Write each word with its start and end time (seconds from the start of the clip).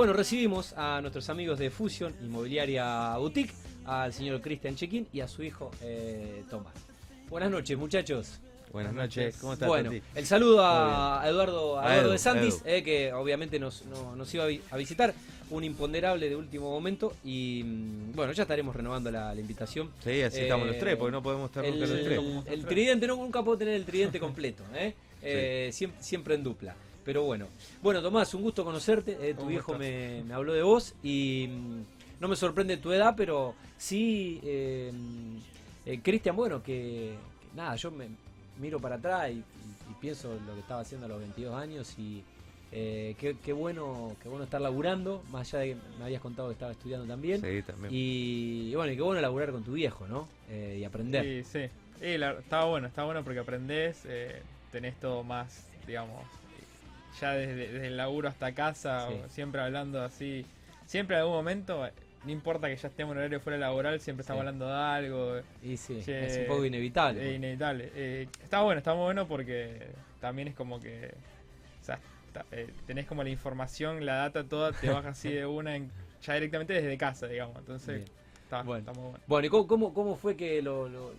Bueno, 0.00 0.14
recibimos 0.14 0.72
a 0.78 0.98
nuestros 1.02 1.28
amigos 1.28 1.58
de 1.58 1.68
Fusion 1.68 2.14
Inmobiliaria 2.22 3.18
Boutique, 3.18 3.52
al 3.84 4.14
señor 4.14 4.40
Cristian 4.40 4.74
Chequín 4.74 5.06
y 5.12 5.20
a 5.20 5.28
su 5.28 5.42
hijo 5.42 5.70
eh, 5.82 6.42
Tomás. 6.48 6.72
Buenas 7.28 7.50
noches, 7.50 7.76
muchachos. 7.76 8.40
Buenas 8.72 8.94
noches, 8.94 9.36
¿cómo 9.38 9.52
estás? 9.52 9.68
Bueno, 9.68 9.92
el 10.14 10.24
saludo 10.26 10.64
a 10.64 11.22
Eduardo, 11.26 11.78
a 11.78 11.82
A 11.82 11.84
Eduardo 11.88 12.02
Edu, 12.04 12.12
de 12.12 12.18
Santis, 12.18 12.54
Edu. 12.64 12.76
eh, 12.76 12.82
que 12.82 13.12
obviamente 13.12 13.58
nos, 13.58 13.84
no- 13.84 14.16
nos 14.16 14.32
iba 14.32 14.44
a 14.44 14.46
vi- 14.46 14.62
a 14.70 14.78
visitar, 14.78 15.12
un 15.50 15.64
imponderable 15.64 16.30
de 16.30 16.36
último 16.36 16.70
momento 16.70 17.12
y 17.22 17.62
mm, 17.62 18.12
bueno, 18.14 18.32
ya 18.32 18.44
estaremos 18.44 18.74
renovando 18.74 19.10
la, 19.10 19.34
la 19.34 19.40
invitación. 19.42 19.90
Sí, 20.02 20.22
así 20.22 20.40
estamos 20.40 20.66
Eh, 20.66 20.70
los 20.70 20.78
tres, 20.78 20.96
porque 20.96 21.12
no 21.12 21.22
podemos 21.22 21.50
estar 21.50 21.62
El, 21.62 21.72
nunca 21.78 21.86
los 21.92 22.04
tres. 22.04 22.20
el 22.46 22.64
tridente, 22.64 23.06
no, 23.06 23.16
nunca 23.16 23.42
puedo 23.42 23.58
tener 23.58 23.74
el 23.74 23.84
tridente 23.84 24.18
completo, 24.18 24.64
¿eh? 24.74 24.94
Eh, 25.22 25.68
siempre, 25.74 26.02
siempre 26.02 26.34
en 26.36 26.42
dupla. 26.42 26.74
Pero 27.04 27.22
bueno. 27.24 27.46
Bueno, 27.82 28.02
Tomás, 28.02 28.32
un 28.34 28.42
gusto 28.42 28.64
conocerte. 28.64 29.12
eh, 29.20 29.32
tu 29.32 29.38
¿Cómo 29.38 29.48
viejo 29.48 29.78
me, 29.78 30.22
me 30.26 30.34
habló 30.34 30.52
de 30.52 30.62
vos 30.62 30.94
y 31.02 31.48
mm, 31.48 31.80
no 32.20 32.28
me 32.28 32.36
sorprende 32.36 32.76
tu 32.76 32.92
edad, 32.92 33.14
pero 33.16 33.54
sí, 33.78 34.40
eh, 34.44 34.92
eh, 35.86 36.00
Cristian, 36.02 36.36
bueno, 36.36 36.62
que, 36.62 37.16
que 37.40 37.56
nada, 37.56 37.76
yo 37.76 37.90
me 37.90 38.08
miro 38.60 38.78
para 38.78 38.96
atrás 38.96 39.30
y, 39.30 39.34
y- 39.34 39.40
y 39.90 39.94
pienso 40.00 40.38
lo 40.46 40.54
que 40.54 40.60
estaba 40.60 40.82
haciendo 40.82 41.06
a 41.06 41.08
los 41.08 41.18
22 41.20 41.54
años 41.54 41.98
y 41.98 42.22
eh, 42.72 43.16
qué, 43.18 43.36
qué 43.42 43.52
bueno 43.52 44.14
qué 44.22 44.28
bueno 44.28 44.44
estar 44.44 44.60
laburando, 44.60 45.24
más 45.32 45.52
allá 45.54 45.60
de 45.64 45.68
que 45.70 45.76
me 45.98 46.04
habías 46.04 46.20
contado 46.20 46.48
que 46.48 46.52
estaba 46.52 46.70
estudiando 46.72 47.06
también. 47.06 47.40
Sí, 47.40 47.62
también. 47.62 47.92
Y, 47.94 48.68
y 48.70 48.74
bueno, 48.74 48.92
y 48.92 48.96
qué 48.96 49.02
bueno 49.02 49.20
laburar 49.22 49.50
con 49.50 49.64
tu 49.64 49.72
viejo, 49.72 50.06
¿no? 50.06 50.28
Eh, 50.50 50.76
y 50.80 50.84
aprender. 50.84 51.44
Sí, 51.44 51.70
sí. 52.00 52.18
La- 52.18 52.32
está 52.32 52.64
bueno, 52.66 52.86
está 52.86 53.04
bueno 53.04 53.24
porque 53.24 53.40
aprendés, 53.40 54.02
eh, 54.06 54.42
tenés 54.70 54.94
todo 55.00 55.24
más, 55.24 55.66
digamos, 55.86 56.22
ya 57.18 57.32
desde, 57.32 57.54
desde 57.72 57.86
el 57.88 57.96
laburo 57.96 58.28
hasta 58.28 58.52
casa, 58.54 59.08
Sí. 59.08 59.14
siempre 59.28 59.60
hablando 59.60 60.02
así, 60.02 60.46
siempre 60.86 61.16
en 61.16 61.20
algún 61.22 61.36
momento, 61.36 61.86
eh, 61.86 61.92
no 62.24 62.30
importa 62.32 62.68
que 62.68 62.76
ya 62.76 62.88
estemos 62.88 63.12
en 63.12 63.18
horario 63.18 63.40
fuera 63.40 63.58
laboral, 63.58 64.00
siempre 64.00 64.20
estamos 64.22 64.40
Sí. 64.42 64.46
hablando 64.46 64.68
de 64.68 64.74
algo, 64.74 65.36
eh, 65.38 65.42
Y 65.62 65.76
sí, 65.76 66.00
Che, 66.04 66.26
es 66.26 66.38
un 66.38 66.46
poco 66.46 66.64
inevitable. 66.64 67.30
es 67.30 67.36
inevitable. 67.36 67.90
Eh, 67.94 68.28
está 68.42 68.60
bueno, 68.62 68.78
está 68.78 68.94
muy 68.94 69.04
bueno 69.04 69.26
porque 69.26 69.88
también 70.20 70.48
es 70.48 70.54
como 70.54 70.78
que, 70.80 71.12
o 71.80 71.84
sea, 71.84 71.98
está- 72.26 72.44
eh, 72.52 72.70
tenés 72.86 73.06
como 73.06 73.22
la 73.24 73.30
información, 73.30 74.04
la 74.04 74.16
data 74.16 74.44
toda, 74.44 74.72
te 74.72 74.88
baja 75.02 75.08
así 75.10 75.32
de 75.32 75.46
una, 75.46 75.76
en- 75.76 75.90
ya 76.22 76.34
directamente 76.34 76.74
desde 76.74 76.96
casa, 76.98 77.26
digamos, 77.26 77.56
entonces 77.58 78.04
está, 78.44 78.62
Bueno. 78.62 78.80
está 78.80 78.92
muy 78.92 79.10
bueno. 79.10 79.24
Bueno, 79.26 79.46
¿y 79.46 79.50
cómo, 79.50 79.66
cómo, 79.66 79.94
cómo 79.94 80.16
fue 80.16 80.36
que 80.36 80.60
lo, 80.62 80.88
lo- 80.88 81.14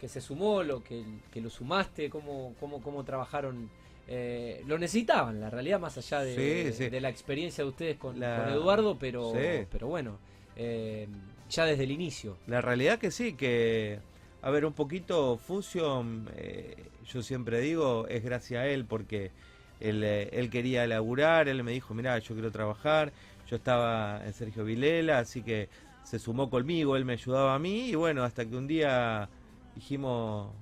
que 0.00 0.08
se 0.08 0.22
sumó, 0.22 0.62
lo 0.62 0.82
que, 0.82 1.04
que 1.30 1.42
lo 1.42 1.50
sumaste? 1.50 2.08
¿Cómo, 2.08 2.54
cómo, 2.58 2.80
cómo 2.80 3.04
trabajaron? 3.04 3.68
Eh, 4.12 4.64
lo 4.66 4.76
necesitaban, 4.76 5.40
la 5.40 5.50
realidad, 5.50 5.78
más 5.78 5.96
allá 5.96 6.20
de, 6.20 6.72
Sí, 6.72 6.76
sí. 6.76 6.90
de 6.90 7.00
la 7.00 7.08
experiencia 7.08 7.62
de 7.62 7.70
ustedes 7.70 7.96
con, 7.96 8.18
La- 8.18 8.42
con 8.42 8.52
Eduardo, 8.52 8.98
pero, 8.98 9.30
Sí. 9.32 9.66
pero 9.70 9.86
bueno, 9.86 10.18
eh, 10.56 11.06
ya 11.48 11.64
desde 11.64 11.84
el 11.84 11.92
inicio. 11.92 12.36
La 12.48 12.60
realidad 12.60 12.98
que 12.98 13.12
sí, 13.12 13.34
que, 13.34 14.00
a 14.42 14.50
ver, 14.50 14.64
un 14.66 14.72
poquito 14.72 15.36
Fusion, 15.38 16.28
eh, 16.36 16.74
yo 17.06 17.22
siempre 17.22 17.60
digo, 17.60 18.08
es 18.08 18.24
gracias 18.24 18.62
a 18.62 18.66
él, 18.66 18.84
porque 18.84 19.30
él, 19.78 20.02
él 20.02 20.50
quería 20.50 20.84
laburar, 20.88 21.46
él 21.48 21.62
me 21.62 21.70
dijo, 21.70 21.94
mira, 21.94 22.18
yo 22.18 22.34
quiero 22.34 22.50
trabajar, 22.50 23.12
yo 23.48 23.54
estaba 23.56 24.22
en 24.26 24.32
Sergio 24.32 24.64
Vilela, 24.64 25.20
así 25.20 25.42
que 25.42 25.68
se 26.02 26.18
sumó 26.18 26.50
conmigo, 26.50 26.96
él 26.96 27.04
me 27.04 27.12
ayudaba 27.12 27.54
a 27.54 27.58
mí, 27.60 27.90
y 27.90 27.94
bueno, 27.94 28.24
hasta 28.24 28.44
que 28.44 28.56
un 28.56 28.66
día 28.66 29.28
dijimos, 29.76 30.52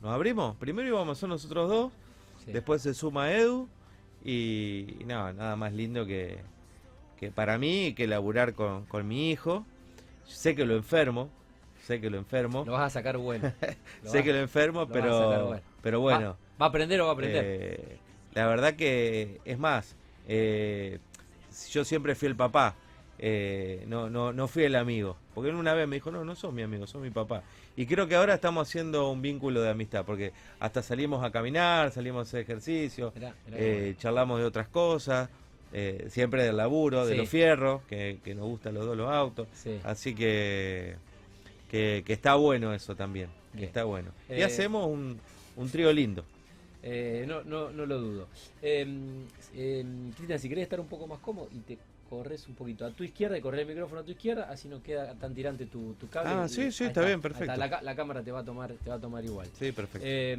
nos 0.00 0.10
abrimos, 0.10 0.56
primero 0.56 0.88
íbamos 0.88 1.18
a 1.18 1.20
ser 1.20 1.28
nosotros 1.28 1.68
dos, 1.68 1.92
Sí. 2.46 2.52
Después 2.52 2.82
se 2.82 2.94
suma 2.94 3.32
Edu 3.32 3.68
y, 4.24 4.96
y 5.00 5.04
nada, 5.04 5.32
nada 5.32 5.56
más 5.56 5.72
lindo 5.72 6.06
que, 6.06 6.38
que 7.18 7.30
para 7.30 7.58
mí 7.58 7.94
que 7.94 8.06
laburar 8.06 8.54
con, 8.54 8.84
con 8.86 9.06
mi 9.08 9.30
hijo. 9.30 9.64
Sé 10.26 10.54
que 10.54 10.64
lo 10.64 10.74
enfermo, 10.76 11.30
sé 11.86 12.00
que 12.00 12.10
lo 12.10 12.18
enfermo, 12.18 12.64
Lo 12.64 12.72
vas 12.72 12.82
a 12.82 12.90
sacar 12.90 13.18
bueno. 13.18 13.52
Sé 14.04 14.18
vas- 14.18 14.24
que 14.24 14.32
lo 14.32 14.38
enfermo, 14.38 14.86
lo 14.86 14.92
pero, 14.92 15.46
bueno. 15.46 15.62
pero 15.82 16.00
bueno, 16.00 16.36
¿Va, 16.58 16.60
va 16.60 16.66
a 16.66 16.68
aprender 16.68 17.00
o 17.00 17.04
va 17.04 17.10
a 17.10 17.14
aprender? 17.14 17.44
eh, 17.44 17.98
la 18.34 18.46
verdad 18.46 18.74
que 18.74 19.40
es 19.44 19.58
más, 19.58 19.94
eh, 20.28 20.98
yo 21.70 21.84
siempre 21.84 22.14
fui 22.14 22.28
el 22.28 22.36
papá, 22.36 22.74
eh, 23.18 23.84
no, 23.86 24.10
no, 24.10 24.32
no 24.32 24.48
fui 24.48 24.64
el 24.64 24.74
amigo, 24.76 25.16
porque 25.34 25.50
una 25.50 25.74
vez 25.74 25.86
me 25.88 25.96
dijo, 25.96 26.10
no, 26.10 26.24
no 26.24 26.34
sos 26.34 26.52
mi 26.52 26.62
amigo, 26.62 26.86
sos 26.86 27.02
mi 27.02 27.10
papá. 27.10 27.42
Y 27.76 27.86
creo 27.86 28.06
que 28.06 28.14
ahora 28.14 28.34
estamos 28.34 28.68
haciendo 28.68 29.10
un 29.10 29.20
vínculo 29.20 29.60
de 29.60 29.70
amistad, 29.70 30.04
porque 30.04 30.32
hasta 30.60 30.82
salimos 30.82 31.24
a 31.24 31.30
caminar, 31.30 31.90
salimos 31.90 32.20
a 32.20 32.22
hacer 32.28 32.40
ejercicio, 32.42 33.12
Mirá, 33.14 33.34
mirá 33.46 33.56
qué 33.58 33.88
eh, 33.90 33.94
charlamos 33.98 34.38
de 34.38 34.46
otras 34.46 34.68
cosas, 34.68 35.28
eh, 35.72 36.06
siempre 36.08 36.44
del 36.44 36.56
laburo, 36.56 37.04
de 37.04 37.16
los 37.16 37.28
fierros, 37.28 37.82
que, 37.88 38.20
que 38.22 38.34
nos 38.34 38.46
gustan 38.46 38.74
los 38.74 38.86
dos 38.86 38.96
los 38.96 39.10
autos. 39.10 39.48
Sí. 39.54 39.80
Así 39.82 40.14
que, 40.14 40.94
que, 41.68 42.04
que 42.06 42.12
está 42.12 42.36
bueno 42.36 42.72
eso 42.72 42.94
también, 42.94 43.28
que 43.56 43.64
está 43.64 43.82
bueno. 43.82 44.12
Y 44.28 44.34
Eh, 44.34 44.44
hacemos 44.44 44.86
un, 44.86 45.18
un 45.56 45.70
trío 45.70 45.92
lindo. 45.92 46.24
Eh, 46.86 47.24
no, 47.26 47.42
no, 47.42 47.70
no 47.70 47.86
lo 47.86 47.98
dudo. 47.98 48.28
Eh, 48.62 48.86
eh, 49.54 49.84
Cristian, 50.16 50.38
si 50.38 50.48
querés 50.48 50.62
estar 50.62 50.78
un 50.78 50.86
poco 50.86 51.06
más 51.06 51.18
cómodo 51.18 51.48
y 51.50 51.58
te 51.60 51.78
corres 52.14 52.46
un 52.46 52.54
poquito 52.54 52.86
a 52.86 52.90
tu 52.90 53.02
izquierda 53.02 53.36
y 53.36 53.40
correr 53.40 53.60
el 53.62 53.66
micrófono 53.66 54.00
a 54.00 54.04
tu 54.04 54.12
izquierda, 54.12 54.48
así 54.48 54.68
no 54.68 54.80
queda 54.82 55.14
tan 55.14 55.34
tirante 55.34 55.66
tu, 55.66 55.94
tu 55.94 56.08
cable. 56.08 56.30
Ah, 56.32 56.48
sí, 56.48 56.70
sí, 56.70 56.84
está 56.84 57.04
bien, 57.04 57.20
perfecto. 57.20 57.54
La, 57.56 57.96
cámara 57.96 58.22
te 58.22 58.30
va 58.30 58.40
a 58.40 58.44
tomar, 58.44 58.72
te 58.72 58.88
va 58.88 58.96
a 58.96 59.00
tomar 59.00 59.24
igual. 59.24 59.48
Sí, 59.58 59.72
perfecto. 59.72 60.06
Eh, 60.08 60.36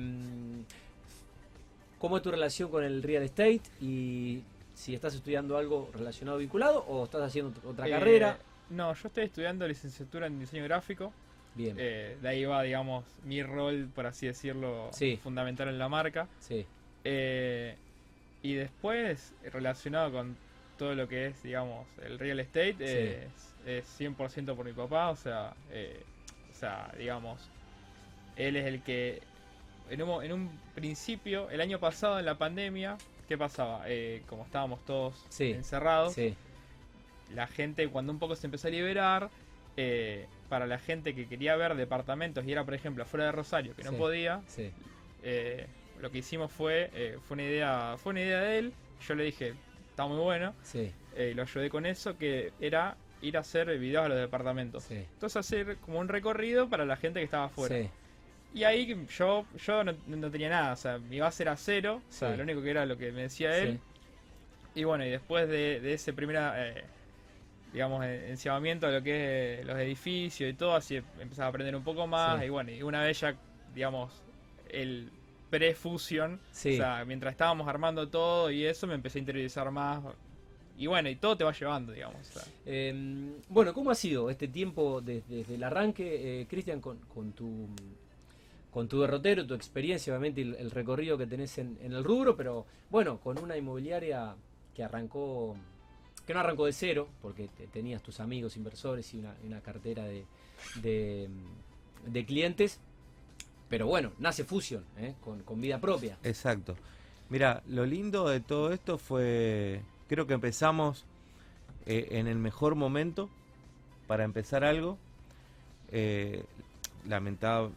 ¿Cómo 1.99 2.17
es 2.17 2.23
tu 2.23 2.31
relación 2.31 2.69
con 2.69 2.83
el 2.83 3.03
real 3.03 3.23
estate? 3.23 3.61
Y 3.81 4.41
si 4.73 4.95
estás 4.95 5.15
estudiando 5.15 5.57
algo 5.57 5.89
relacionado 5.93 6.37
vinculado 6.37 6.79
o 6.87 7.03
estás 7.03 7.21
haciendo 7.23 7.53
otra 7.67 7.87
Eh, 7.87 7.91
carrera. 7.91 8.37
No, 8.69 8.93
yo 8.93 9.07
estoy 9.07 9.25
estudiando 9.25 9.67
licenciatura 9.67 10.27
en 10.27 10.39
diseño 10.39 10.63
gráfico. 10.63 11.11
Bien. 11.55 11.75
eh, 11.79 12.17
de 12.21 12.27
ahí 12.27 12.43
va, 12.43 12.61
digamos, 12.63 13.05
mi 13.23 13.41
rol, 13.41 13.89
por 13.95 14.05
así 14.05 14.27
decirlo, 14.27 14.89
Sí. 14.91 15.17
fundamental 15.21 15.67
en 15.69 15.79
la 15.79 15.89
marca. 15.89 16.27
sí. 16.39 16.65
Eh, 17.07 17.75
y 18.41 18.53
después, 18.55 19.33
relacionado 19.51 20.11
con 20.11 20.35
todo 20.77 20.93
lo 20.95 21.07
que 21.07 21.27
es, 21.27 21.41
digamos, 21.43 21.87
el 22.03 22.19
real 22.19 22.39
estate, 22.39 22.75
eh, 22.79 23.27
es, 23.65 23.67
es 23.67 23.99
100% 24.01 24.55
por 24.55 24.65
mi 24.65 24.73
papá. 24.73 25.09
O 25.09 25.15
sea, 25.15 25.53
eh, 25.71 26.03
o 26.51 26.53
sea, 26.53 26.91
digamos, 26.97 27.41
él 28.35 28.55
es 28.55 28.65
el 28.65 28.81
que, 28.81 29.21
en 29.89 30.01
un, 30.01 30.23
en 30.23 30.33
un 30.33 30.49
principio, 30.73 31.49
el 31.49 31.61
año 31.61 31.79
pasado 31.79 32.19
en 32.19 32.25
la 32.25 32.37
pandemia, 32.37 32.97
¿qué 33.27 33.37
pasaba? 33.37 33.83
Eh, 33.87 34.21
como 34.27 34.43
estábamos 34.43 34.83
todos 34.85 35.25
Sí. 35.29 35.51
encerrados, 35.51 36.13
Sí. 36.13 36.35
la 37.33 37.47
gente 37.47 37.87
cuando 37.87 38.11
un 38.11 38.19
poco 38.19 38.35
se 38.35 38.47
empezó 38.47 38.67
a 38.67 38.71
liberar, 38.71 39.29
eh, 39.77 40.27
para 40.49 40.67
la 40.67 40.77
gente 40.77 41.15
que 41.15 41.27
quería 41.27 41.55
ver 41.55 41.75
departamentos 41.75 42.45
y 42.45 42.51
era 42.51 42.63
por 42.63 42.75
ejemplo 42.75 43.03
afuera 43.03 43.25
de 43.25 43.31
Rosario 43.31 43.75
que 43.75 43.83
no 43.83 43.91
podía, 43.97 44.41
lo 46.01 46.11
que 46.11 46.17
hicimos 46.19 46.51
fue, 46.51 47.17
fue 47.27 47.35
una 47.35 47.43
idea, 47.43 47.95
fue 47.97 48.11
una 48.11 48.21
idea 48.21 48.41
de 48.41 48.59
él, 48.59 48.73
yo 49.07 49.15
le 49.15 49.23
dije, 49.23 49.53
está 49.95 50.05
muy 50.05 50.17
bueno, 50.17 50.53
Sí. 50.61 50.91
eh, 51.15 51.31
lo 51.33 51.43
ayudé 51.43 51.69
con 51.69 51.85
eso, 51.85 52.17
que 52.17 52.51
era 52.59 52.97
ir 53.21 53.37
a 53.37 53.39
hacer 53.39 53.67
videos 53.79 54.05
a 54.05 54.09
los 54.09 54.17
departamentos. 54.17 54.83
Sí. 54.83 54.95
Entonces 55.13 55.37
hacer 55.37 55.77
como 55.77 55.99
un 55.99 56.09
recorrido 56.09 56.69
para 56.69 56.83
la 56.85 56.97
gente 56.97 57.19
que 57.21 57.23
estaba 57.23 57.45
afuera. 57.45 57.75
Sí. 57.77 57.89
Y 58.53 58.63
ahí 58.65 59.05
yo, 59.17 59.45
yo 59.65 59.83
no, 59.85 59.93
no 60.07 60.29
tenía 60.29 60.49
nada, 60.49 60.73
o 60.73 60.75
sea, 60.75 60.97
mi 60.97 61.19
base 61.21 61.43
era 61.43 61.55
cero, 61.55 62.01
o 62.07 62.11
sea, 62.11 62.35
lo 62.35 62.43
único 62.43 62.61
que 62.61 62.71
era 62.71 62.85
lo 62.85 62.97
que 62.97 63.11
me 63.13 63.23
decía 63.23 63.57
él. 63.57 63.79
Y 64.75 64.83
bueno, 64.83 65.05
y 65.05 65.09
después 65.09 65.47
de, 65.47 65.79
de 65.79 65.93
ese 65.93 66.11
primer, 66.11 66.37
eh, 66.55 66.83
digamos, 67.71 68.03
en- 68.03 68.25
encebamiento 68.31 68.87
de 68.87 68.93
lo 68.99 69.03
que 69.03 69.59
es 69.61 69.65
los 69.65 69.77
edificios 69.79 70.49
y 70.49 70.53
todo, 70.53 70.75
así 70.75 71.01
empezaba 71.19 71.47
a 71.47 71.49
aprender 71.49 71.73
un 71.75 71.83
poco 71.83 72.05
más. 72.07 72.43
Y 72.43 72.49
bueno, 72.49 72.71
y 72.71 72.81
una 72.83 73.01
vez 73.01 73.19
ya, 73.21 73.33
digamos, 73.73 74.11
el 74.69 75.09
pre-fusion, 75.49 76.39
Sí. 76.51 76.73
o 76.73 76.77
sea, 76.77 77.05
mientras 77.05 77.31
estábamos 77.31 77.67
armando 77.67 78.07
todo 78.09 78.51
y 78.51 78.65
eso, 78.65 78.87
me 78.87 78.93
empecé 78.95 79.19
a 79.19 79.21
interiorizar 79.21 79.69
más. 79.71 80.01
Y 80.77 80.87
bueno, 80.87 81.09
y 81.09 81.15
todo 81.15 81.37
te 81.37 81.43
va 81.45 81.53
llevando, 81.53 81.93
digamos. 81.93 82.19
o 82.29 82.33
sea. 82.39 82.43
Eh, 82.65 83.31
bueno, 83.49 83.73
¿cómo 83.73 83.91
ha 83.91 83.95
sido 83.95 84.29
este 84.29 84.47
tiempo 84.49 84.99
desde, 85.01 85.37
desde 85.37 85.55
el 85.55 85.63
arranque, 85.63 86.41
eh, 86.41 86.47
Cristian, 86.47 86.81
con, 86.81 86.97
con 87.13 87.31
tu 87.31 87.67
con 88.71 88.89
tu 88.89 88.99
derrotero, 88.99 89.47
tu 89.47 89.53
experiencia, 89.53 90.11
obviamente 90.11 90.41
el, 90.41 90.53
el 90.55 90.69
recorrido 90.69 91.17
que 91.17 91.25
tenés 91.25 91.57
en, 91.59 91.77
en 91.81 91.93
el 91.93 92.03
rubro, 92.03 92.35
pero 92.35 92.65
bueno, 92.89 93.21
con 93.21 93.39
una 93.41 93.55
inmobiliaria 93.55 94.35
que 94.75 94.83
arrancó, 94.83 95.55
que 96.27 96.33
no 96.33 96.41
arrancó 96.41 96.65
de 96.65 96.73
cero, 96.73 97.07
porque 97.21 97.47
te- 97.47 97.67
tenías 97.67 98.03
tus 98.03 98.19
amigos 98.19 98.57
inversores 98.57 99.13
y 99.13 99.19
una, 99.19 99.33
una 99.45 99.61
cartera 99.61 100.03
de, 100.03 100.25
de, 100.81 101.29
de 102.05 102.25
clientes, 102.25 102.81
pero 103.69 103.87
bueno, 103.87 104.11
nace 104.19 104.43
Fusion, 104.43 104.83
¿eh? 104.97 105.15
con, 105.21 105.41
con 105.43 105.59
vida 105.61 105.79
propia. 105.79 106.17
Exacto. 106.23 106.75
Mira, 107.29 107.63
lo 107.67 107.85
lindo 107.85 108.27
de 108.29 108.39
todo 108.39 108.71
esto 108.71 108.97
fue, 108.97 109.81
creo 110.07 110.27
que 110.27 110.33
empezamos 110.35 111.05
eh, 111.85 112.07
en 112.11 112.27
el 112.27 112.37
mejor 112.37 112.75
momento 112.75 113.29
para 114.07 114.23
empezar 114.23 114.63
algo. 114.63 114.97
Eh, 115.91 116.43
lamenta- 117.07 117.69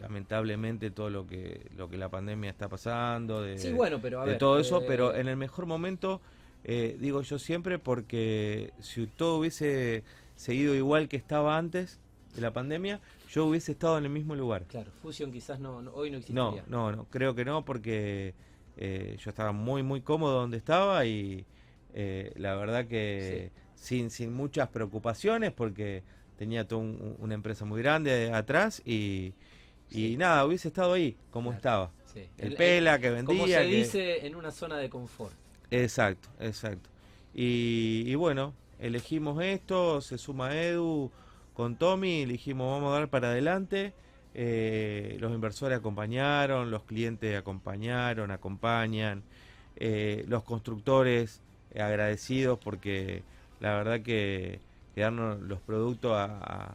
lamentablemente 0.00 0.90
todo 0.90 1.10
lo 1.10 1.26
que 1.26 1.60
lo 1.76 1.88
que 1.88 1.96
la 1.96 2.08
pandemia 2.08 2.50
está 2.50 2.68
pasando, 2.68 3.42
de, 3.42 3.58
Sí, 3.58 3.72
bueno, 3.72 4.00
pero 4.02 4.20
a 4.20 4.24
de 4.24 4.30
ver, 4.32 4.38
todo 4.38 4.58
eso, 4.58 4.80
eh, 4.80 4.84
pero 4.86 5.14
en 5.14 5.28
el 5.28 5.36
mejor 5.36 5.66
momento 5.66 6.20
eh, 6.64 6.96
digo 7.00 7.22
yo 7.22 7.38
siempre, 7.38 7.78
porque 7.78 8.72
si 8.80 9.06
todo 9.06 9.38
hubiese 9.38 10.02
seguido 10.36 10.74
igual 10.74 11.08
que 11.08 11.16
estaba 11.16 11.56
antes 11.58 12.00
de 12.34 12.40
la 12.40 12.52
pandemia, 12.52 13.00
yo 13.30 13.46
hubiese 13.46 13.72
estado 13.72 13.98
en 13.98 14.04
el 14.04 14.10
mismo 14.10 14.34
lugar. 14.36 14.64
Claro, 14.64 14.90
Fusion 15.02 15.32
quizás 15.32 15.58
no, 15.60 15.82
no- 15.82 15.92
hoy 15.92 16.10
no 16.10 16.18
existiría. 16.18 16.42
No, 16.68 16.90
no, 16.90 16.92
no, 16.96 17.04
creo 17.06 17.34
que 17.34 17.44
no, 17.44 17.64
porque 17.64 18.34
eh, 18.76 19.16
yo 19.18 19.30
estaba 19.30 19.52
muy, 19.52 19.82
muy 19.82 20.00
cómodo 20.02 20.40
donde 20.40 20.56
estaba 20.56 21.04
y 21.04 21.44
eh, 21.94 22.32
la 22.36 22.54
verdad 22.54 22.86
que 22.86 23.50
sin, 23.74 24.10
sin 24.10 24.32
muchas 24.32 24.68
preocupaciones, 24.68 25.52
porque 25.52 26.02
tenía 26.36 26.66
toda 26.68 26.82
un- 26.82 27.16
una 27.18 27.34
empresa 27.34 27.64
muy 27.64 27.80
grande 27.82 28.32
atrás 28.32 28.82
y, 28.84 29.32
y 29.90 30.16
nada, 30.16 30.44
hubiese 30.44 30.68
estado 30.68 30.92
ahí 30.92 31.16
como 31.30 31.50
Claro. 31.50 31.56
estaba. 31.56 31.92
Sí. 32.12 32.28
El 32.38 32.48
El- 32.52 32.54
pela 32.56 32.98
que 33.00 33.10
vendía. 33.10 33.26
Como 33.36 33.46
se 33.48 33.58
que- 33.58 33.64
dice, 33.66 34.26
en 34.26 34.36
una 34.36 34.50
zona 34.52 34.76
de 34.76 34.88
confort. 34.88 35.34
Exacto, 35.70 36.28
exacto. 36.40 36.88
Y, 37.34 38.04
y 38.06 38.14
bueno, 38.14 38.54
elegimos 38.78 39.42
esto, 39.42 40.00
se 40.00 40.18
suma 40.18 40.56
Edu 40.56 41.10
con 41.58 41.74
Tommy, 41.74 42.22
elegimos 42.22 42.70
vamos 42.70 42.94
a 42.94 43.00
dar 43.00 43.08
para 43.08 43.30
adelante. 43.30 43.92
eh, 44.32 45.16
los 45.18 45.32
inversores 45.32 45.76
acompañaron, 45.76 46.70
los 46.70 46.84
clientes 46.84 47.36
acompañaron, 47.36 48.30
acompañan, 48.30 49.24
eh, 49.74 50.24
los 50.28 50.44
constructores 50.44 51.40
agradecidos 51.74 52.60
porque 52.60 53.24
la 53.58 53.74
verdad 53.74 54.02
que, 54.02 54.60
que 54.94 55.00
darnos 55.00 55.40
los 55.40 55.58
productos 55.60 56.12
a, 56.12 56.26
a- 56.26 56.74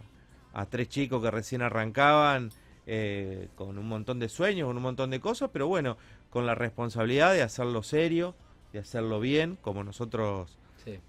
a 0.54 0.66
tres 0.66 0.90
chicos 0.90 1.24
que 1.24 1.32
recién 1.32 1.62
arrancaban 1.62 2.52
eh, 2.86 3.48
con 3.56 3.78
un 3.78 3.88
montón 3.88 4.20
de 4.20 4.28
sueños, 4.28 4.68
con 4.68 4.76
un 4.76 4.84
montón 4.84 5.12
de 5.12 5.22
cosas, 5.22 5.50
pero 5.54 5.68
bueno, 5.70 5.96
con 6.30 6.46
la 6.46 6.56
responsabilidad 6.56 7.32
de 7.34 7.42
hacerlo 7.42 7.84
serio, 7.84 8.36
de 8.74 8.80
hacerlo 8.80 9.22
bien, 9.22 9.58
como 9.62 9.86
nosotros 9.86 10.58
Sí. 10.84 11.00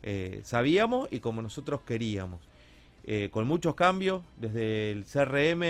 sabíamos 0.44 1.08
y 1.10 1.18
como 1.18 1.42
nosotros 1.42 1.80
queríamos. 1.84 2.40
Eh, 3.06 3.28
con 3.30 3.46
muchos 3.46 3.74
cambios, 3.74 4.22
desde 4.38 4.90
el 4.90 5.04
CRM 5.04 5.60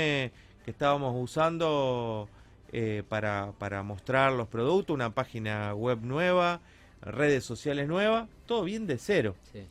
que 0.64 0.70
estábamos 0.70 1.14
usando 1.20 2.28
eh, 2.72 3.02
para, 3.08 3.52
para 3.58 3.82
mostrar 3.82 4.32
los 4.32 4.46
productos, 4.48 4.94
una 4.94 5.10
página 5.14 5.74
web 5.74 5.98
nueva, 6.02 6.60
redes 7.02 7.44
sociales 7.44 7.88
nuevas, 7.88 8.28
todo 8.46 8.62
bien 8.64 8.86
de 8.86 8.98
cero. 8.98 9.34
sí. 9.52 9.66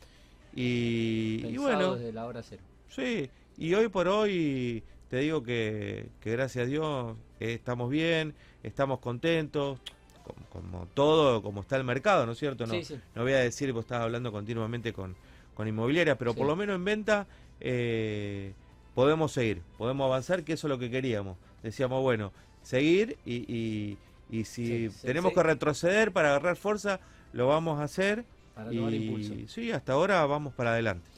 Y, 0.56 1.44
y 1.48 1.58
bueno, 1.58 1.96
desde 1.96 2.14
la 2.14 2.26
hora 2.28 2.44
cero. 2.44 2.62
Sí, 2.90 3.28
y 3.58 3.74
hoy 3.74 3.88
por 3.88 4.08
hoy 4.08 4.84
te 5.10 5.18
digo 5.18 5.42
que, 5.44 6.08
que 6.22 6.32
gracias 6.32 6.66
a 6.66 6.68
Dios 6.68 7.16
eh, 7.40 7.54
estamos 7.54 7.90
bien, 7.90 8.36
estamos 8.62 9.00
contentos, 9.00 9.80
como, 10.24 10.46
como 10.50 10.86
todo, 10.94 11.42
como 11.42 11.62
está 11.62 11.76
el 11.78 11.84
mercado, 11.84 12.26
¿no 12.28 12.34
es 12.34 12.38
cierto? 12.38 12.68
No, 12.68 12.74
Sí, 12.76 12.84
sí. 12.84 13.00
no 13.16 13.24
voy 13.24 13.34
a 13.34 13.38
decir, 13.40 13.74
vos 13.74 13.86
estás 13.86 14.02
hablando 14.02 14.32
continuamente 14.32 14.94
con, 14.94 15.16
con 15.56 15.68
inmobiliarias, 15.68 16.18
pero 16.20 16.34
Sí. 16.34 16.38
por 16.38 16.48
lo 16.48 16.56
menos 16.56 16.76
en 16.76 16.86
venta 16.86 17.26
eh, 17.60 18.54
podemos 18.96 19.32
seguir, 19.32 19.62
podemos 19.78 20.06
avanzar, 20.06 20.44
que 20.44 20.54
eso 20.54 20.68
es 20.68 20.70
lo 20.70 20.80
que 20.80 20.90
queríamos. 20.90 21.38
Decíamos, 21.62 22.02
bueno, 22.02 22.32
seguir 22.62 23.18
y, 23.26 23.36
y, 23.54 23.98
y 24.30 24.44
si 24.46 24.66
Sí, 24.68 24.90
sí, 24.90 25.08
tenemos 25.08 25.32
sí. 25.32 25.36
que 25.36 25.44
retroceder 25.44 26.12
para 26.12 26.30
agarrar 26.30 26.56
fuerza, 26.56 27.00
lo 27.32 27.48
vamos 27.48 27.80
a 27.80 27.84
hacer. 27.84 28.26
Para 28.56 28.70
tomar 28.70 28.94
impulso. 28.94 29.34
sí, 29.48 29.72
hasta 29.72 29.94
ahora 29.94 30.26
vamos 30.26 30.54
para 30.54 30.74
adelante. 30.74 31.10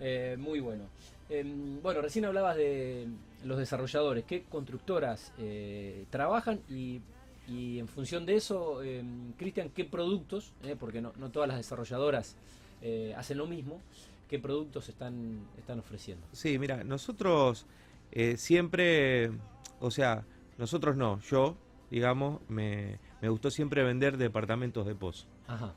Eh, 0.00 0.36
muy 0.38 0.60
bueno. 0.60 0.84
Em, 1.28 1.80
bueno, 1.82 2.00
recién 2.02 2.24
hablabas 2.24 2.56
de 2.56 3.08
los 3.44 3.58
desarrolladores. 3.58 4.24
¿Qué 4.24 4.44
constructoras 4.44 5.32
eh, 5.38 6.04
trabajan? 6.10 6.60
Y, 6.68 7.00
y 7.48 7.78
en 7.78 7.88
función 7.88 8.26
de 8.26 8.36
eso, 8.36 8.82
em, 8.82 9.32
Cristian, 9.32 9.70
¿qué 9.70 9.84
productos? 9.84 10.52
porque 10.78 11.00
no, 11.00 11.12
no 11.16 11.30
todas 11.30 11.48
las 11.48 11.56
desarrolladoras 11.56 12.36
hacen 13.16 13.38
lo 13.38 13.46
mismo. 13.46 13.80
¿Qué 14.28 14.38
productos 14.38 14.88
están, 14.88 15.46
están 15.58 15.78
ofreciendo? 15.78 16.26
Sí, 16.32 16.58
mira, 16.58 16.82
nosotros 16.84 17.66
eh, 18.12 18.36
siempre, 18.36 19.30
o 19.80 19.90
sea, 19.90 20.24
nosotros 20.58 20.96
no, 20.96 21.20
yo, 21.20 21.56
digamos, 21.90 22.40
me, 22.48 22.98
me 23.20 23.28
gustó 23.28 23.50
siempre 23.50 23.82
vender 23.84 24.16
departamentos 24.16 24.86
de 24.86 24.94
pozo, 24.94 25.26
Ajá. 25.46 25.74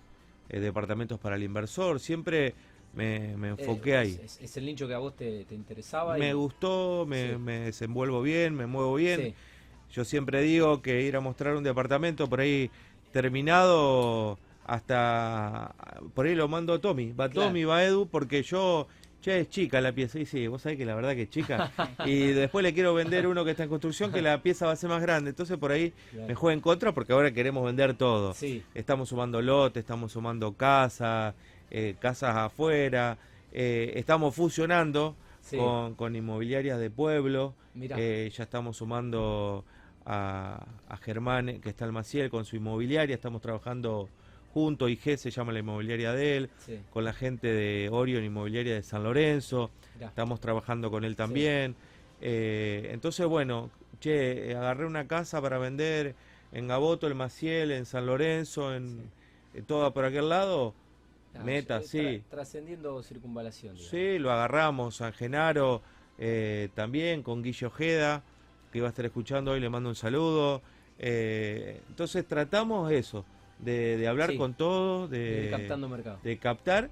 eh, 0.50 0.60
departamentos 0.60 1.20
para 1.20 1.36
el 1.36 1.44
inversor, 1.44 2.00
siempre 2.00 2.56
me, 2.94 3.36
me 3.38 3.50
enfoqué 3.50 3.96
Eh, 3.96 4.00
ahí. 4.00 4.20
Es, 4.24 4.40
es 4.42 4.58
el 4.58 4.66
nicho 4.66 4.88
que 4.88 4.94
a 4.94 5.00
vos 5.00 5.16
te, 5.16 5.46
te 5.46 5.56
interesaba. 5.56 6.18
y- 6.18 6.22
Me 6.22 6.34
gustó, 6.34 7.06
me, 7.08 7.34
Sí. 7.34 7.38
me 7.38 7.60
desenvuelvo 7.60 8.22
bien, 8.22 8.56
me 8.56 8.66
muevo 8.66 8.96
bien. 8.96 9.22
Sí, 9.22 9.34
Yo 9.94 10.06
siempre 10.06 10.42
digo 10.42 10.82
que 10.82 11.02
ir 11.02 11.16
a 11.16 11.20
mostrar 11.22 11.56
un 11.56 11.64
departamento 11.64 12.28
por 12.28 12.40
ahí 12.42 12.70
terminado 13.12 14.38
hasta 14.68 15.74
por 16.14 16.26
ahí 16.26 16.36
lo 16.36 16.48
mando 16.48 16.74
a 16.74 16.80
Tommy, 16.80 17.12
va 17.14 17.30
Claro. 17.30 17.48
Tommy, 17.50 17.64
va 17.64 17.84
Edu, 17.84 18.08
porque 18.08 18.44
yo 18.44 18.88
che 19.22 19.40
es 19.40 19.50
chica 19.50 19.82
la 19.82 19.94
pieza, 19.94 20.20
y 20.20 20.26
sí, 20.26 20.46
vos 20.46 20.62
sabés 20.62 20.78
que 20.78 20.86
la 20.86 20.94
verdad 20.94 21.16
que 21.16 21.24
es 21.24 21.30
chica, 21.30 21.72
y 22.06 22.28
después 22.28 22.62
le 22.62 22.74
quiero 22.74 22.94
vender 22.94 23.26
uno 23.26 23.44
que 23.44 23.52
está 23.52 23.64
en 23.64 23.70
construcción 23.70 24.12
que 24.12 24.22
la 24.22 24.44
pieza 24.44 24.68
va 24.68 24.74
a 24.74 24.76
ser 24.76 24.90
más 24.90 25.02
grande, 25.02 25.32
entonces 25.32 25.58
por 25.58 25.72
ahí 25.72 25.92
claro. 26.12 26.28
me 26.28 26.36
juega 26.36 26.54
en 26.54 26.62
contra 26.62 26.94
porque 26.94 27.14
ahora 27.14 27.32
queremos 27.32 27.66
vender 27.66 27.96
todo. 27.96 28.34
Sí, 28.34 28.64
Estamos 28.76 29.10
sumando 29.10 29.42
lotes, 29.42 29.82
estamos 29.82 30.12
sumando 30.12 30.54
casas, 30.54 31.34
eh, 31.72 31.96
casas 32.00 32.36
afuera, 32.36 33.18
eh, 33.52 33.94
estamos 33.96 34.36
fusionando 34.36 35.16
sí. 35.42 35.58
con, 35.58 35.96
con 35.96 36.16
inmobiliarias 36.16 36.80
de 36.80 36.90
pueblo. 36.90 37.56
Eh, 37.80 38.32
ya 38.36 38.44
estamos 38.44 38.78
sumando 38.78 39.64
a, 40.06 40.66
a 40.90 40.98
Germán, 40.98 41.50
eh, 41.50 41.60
que 41.62 41.70
está 41.70 41.86
en 41.86 41.94
Maciel, 41.94 42.30
con 42.30 42.46
su 42.46 42.56
inmobiliaria. 42.56 43.16
Estamos 43.16 43.42
trabajando 43.42 44.10
juntos. 44.58 44.90
IG 44.90 45.18
se 45.20 45.30
llama 45.30 45.52
la 45.54 45.60
inmobiliaria 45.60 46.14
de 46.14 46.38
él. 46.38 46.50
sí, 46.66 46.80
Con 46.90 47.04
la 47.06 47.14
gente 47.14 47.48
de 47.48 47.90
Orion 47.92 48.24
Inmobiliaria 48.24 48.74
de 48.74 48.82
San 48.82 49.04
Lorenzo. 49.04 49.70
mirá. 49.96 50.08
Estamos 50.08 50.40
trabajando 50.40 50.90
con 50.90 51.04
él 51.04 51.16
también. 51.16 51.76
Eh, 52.22 52.90
entonces, 52.92 53.28
bueno, 53.28 53.70
che, 54.00 54.50
eh, 54.52 54.56
agarré 54.56 54.88
una 54.88 55.08
casa 55.08 55.40
para 55.42 55.60
vender 55.60 56.16
en 56.52 56.68
Gaboto, 56.68 57.06
el 57.06 57.14
Maciel, 57.14 57.72
en 57.72 57.86
San 57.86 58.08
Lorenzo, 58.08 58.74
en, 58.76 59.12
en 59.54 59.64
toda 59.66 59.94
por 59.94 60.06
aquel 60.06 60.30
lado. 60.30 60.74
Ah, 61.36 61.44
Meta, 61.44 61.78
eh, 61.78 61.84
sí. 61.84 62.00
tra- 62.00 62.24
Trascendiendo 62.32 63.04
circunvalación. 63.04 63.76
digamos. 63.76 63.92
Sí, 63.92 64.18
lo 64.18 64.32
agarramos. 64.32 64.96
San 64.96 65.14
Genaro 65.14 65.84
eh, 66.18 66.70
también 66.74 67.22
con 67.22 67.44
Guillo 67.44 67.68
Ojeda, 67.68 68.24
que 68.72 68.80
iba 68.80 68.88
a 68.88 68.90
estar 68.90 69.06
escuchando 69.06 69.52
hoy, 69.52 69.60
le 69.60 69.70
mando 69.70 69.90
un 69.90 69.96
saludo. 69.96 70.64
Eh, 70.98 71.80
entonces 71.90 72.26
tratamos 72.28 72.92
eso, 72.92 73.24
de, 73.60 73.98
de 73.98 74.08
hablar 74.08 74.32
Sí. 74.32 74.38
con 74.38 74.54
todos, 74.54 75.10
De 75.10 75.48
captando 75.52 75.90
mercado. 75.90 76.20
de 76.24 76.38
captar, 76.38 76.90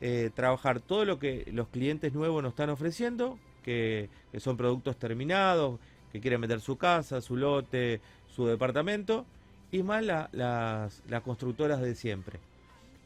eh, 0.00 0.30
trabajar 0.34 0.80
todo 0.80 1.04
lo 1.04 1.18
que 1.18 1.44
los 1.52 1.68
clientes 1.68 2.12
nuevos 2.14 2.42
nos 2.42 2.50
están 2.52 2.70
ofreciendo, 2.70 3.38
que, 3.62 4.08
que 4.32 4.40
son 4.40 4.56
productos 4.56 4.96
terminados, 4.98 5.78
que 6.12 6.20
quieren 6.20 6.40
meter 6.40 6.60
su 6.60 6.76
casa, 6.76 7.20
su 7.20 7.36
lote, 7.36 8.00
su 8.28 8.46
departamento, 8.46 9.24
y 9.72 9.82
más 9.82 10.04
la- 10.04 10.28
las, 10.32 11.02
las 11.08 11.22
constructoras 11.22 11.80
de 11.80 11.94
siempre. 11.94 12.38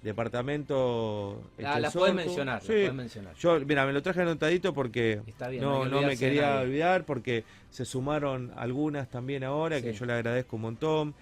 Departamento... 0.03 1.43
Ah, 1.65 1.81
las 1.81 1.93
puedes 1.95 2.15
mencionar, 2.15 2.61
Sí, 2.61 2.67
puedes 2.69 2.95
mencionar. 2.95 3.35
yo, 3.37 3.59
mira, 3.61 3.85
me 3.87 3.93
lo 3.93 4.03
traje 4.03 4.23
anotadito 4.23 4.73
porque 4.75 5.21
bien, 5.49 5.63
no, 5.63 5.85
no 5.87 6.03
me 6.03 6.17
quería 6.17 6.61
olvidar 6.61 7.05
porque 7.05 7.45
se 7.71 7.85
sumaron 7.85 8.53
algunas 8.57 9.09
también 9.11 9.45
ahora, 9.45 9.81
que 9.83 9.93
yo 9.93 10.07
le 10.07 10.13
agradezco 10.15 10.57
un 10.57 10.63
montón. 10.63 11.15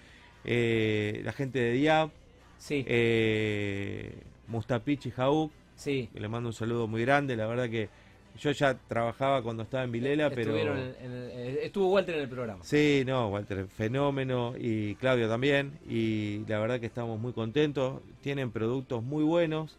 Eh, 0.47 1.21
la 1.23 1.33
gente 1.33 1.59
de 1.59 1.73
Diab, 1.73 2.09
Sí, 2.57 2.83
eh, 2.87 4.13
Mustapich 4.47 5.05
y 5.07 5.11
Jauk, 5.11 5.51
sí. 5.75 6.09
que 6.13 6.19
le 6.19 6.27
mando 6.27 6.49
un 6.49 6.53
saludo 6.53 6.87
muy 6.87 7.01
grande. 7.01 7.35
La 7.35 7.45
verdad 7.47 7.69
que 7.69 7.89
yo 8.39 8.51
ya 8.51 8.75
trabajaba 8.87 9.41
cuando 9.43 9.63
estaba 9.63 9.83
en 9.83 9.91
Vilela, 9.91 10.29
pero... 10.29 10.55
En 10.57 10.77
el- 10.77 10.95
eh, 11.31 11.59
estuvo 11.63 11.91
Walter 11.91 12.15
en 12.15 12.21
el 12.21 12.29
programa. 12.29 12.63
Sí, 12.63 13.03
no, 13.05 13.29
Walter, 13.29 13.67
fenómeno 13.67 14.53
y 14.57 14.95
Claudio 14.95 15.27
también. 15.27 15.73
Y 15.87 16.45
la 16.47 16.59
verdad 16.59 16.79
que 16.79 16.85
estamos 16.87 17.19
muy 17.19 17.33
contentos. 17.33 18.01
Tienen 18.21 18.51
productos 18.51 19.03
muy 19.03 19.23
buenos, 19.23 19.77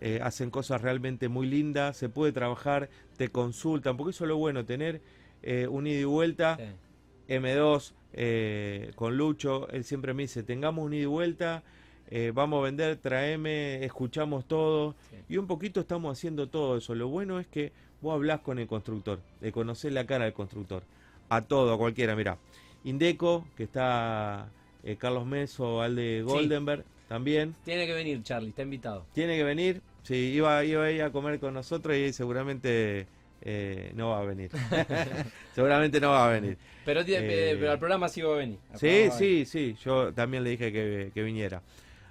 eh, 0.00 0.18
hacen 0.22 0.50
cosas 0.50 0.82
realmente 0.82 1.28
muy 1.28 1.46
lindas. 1.46 1.96
Se 1.96 2.08
puede 2.08 2.32
trabajar, 2.32 2.88
te 3.16 3.28
consultan, 3.28 3.96
porque 3.96 4.10
eso 4.10 4.24
es 4.24 4.28
lo 4.28 4.36
bueno, 4.38 4.64
tener 4.64 5.00
eh, 5.42 5.66
un 5.68 5.86
ida 5.86 6.00
y 6.00 6.04
vuelta. 6.04 6.56
Sí. 6.58 7.34
M2 7.34 7.92
eh, 8.14 8.92
con 8.94 9.16
Lucho, 9.16 9.68
él 9.70 9.84
siempre 9.84 10.14
me 10.14 10.22
dice, 10.22 10.42
tengamos 10.42 10.84
un 10.84 10.94
ida 10.94 11.02
y 11.02 11.06
vuelta, 11.06 11.62
eh, 12.10 12.30
vamos 12.32 12.60
a 12.60 12.64
vender, 12.64 12.96
traeme, 12.96 13.84
escuchamos 13.84 14.46
todo. 14.46 14.94
Sí. 15.10 15.16
Y 15.30 15.36
un 15.36 15.46
poquito 15.46 15.80
estamos 15.80 16.16
haciendo 16.16 16.48
todo 16.48 16.76
eso. 16.78 16.94
Lo 16.94 17.08
bueno 17.08 17.40
es 17.40 17.46
que 17.48 17.72
vos 18.00 18.14
hablás 18.14 18.40
con 18.40 18.58
el 18.58 18.68
constructor, 18.68 19.20
de 19.40 19.50
conocer 19.50 19.92
la 19.92 20.06
cara 20.06 20.24
del 20.24 20.34
constructor. 20.34 20.84
A 21.28 21.42
todo, 21.42 21.72
a 21.72 21.78
cualquiera, 21.78 22.14
mirá. 22.14 22.38
Indeco, 22.84 23.46
que 23.56 23.64
está 23.64 24.48
eh, 24.84 24.96
Carlos 24.96 25.26
Meso, 25.26 25.80
Alde 25.80 26.22
Goldenberg, 26.22 26.84
también. 27.08 27.54
Tiene 27.64 27.86
que 27.86 27.94
venir, 27.94 28.22
Charlie, 28.22 28.50
está 28.50 28.62
invitado. 28.62 29.06
Tiene 29.12 29.36
que 29.36 29.44
venir. 29.44 29.80
Sí, 30.02 30.14
iba, 30.14 30.62
iba 30.64 30.84
a 30.84 30.90
ir 30.90 31.02
a 31.02 31.10
comer 31.10 31.40
con 31.40 31.54
nosotros 31.54 31.96
y 31.96 32.12
seguramente 32.12 33.06
eh, 33.44 33.92
no 33.94 34.10
va 34.10 34.20
a 34.20 34.24
venir. 34.24 34.50
seguramente 35.54 36.00
no 36.00 36.10
va 36.10 36.26
a 36.26 36.30
venir. 36.30 36.56
Pero, 36.84 37.04
tiene- 37.04 37.26
Eh, 37.52 37.56
pero 37.58 37.72
al 37.72 37.78
programa 37.78 38.08
sí 38.08 38.22
va 38.22 38.34
a 38.34 38.38
venir. 38.38 38.58
Al 38.72 38.78
Sí, 38.78 39.08
sí, 39.18 39.44
sí, 39.46 39.76
yo 39.84 40.12
también 40.12 40.44
le 40.44 40.50
dije 40.50 40.72
que, 40.72 41.10
que 41.14 41.22
viniera. 41.22 41.62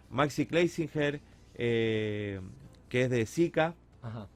Maxi 0.09 0.45
Kleisinger, 0.45 1.19
eh, 1.55 2.39
que 2.89 3.03
es 3.03 3.09
de 3.09 3.25
Zika. 3.25 3.73
Ajá. 4.01 4.27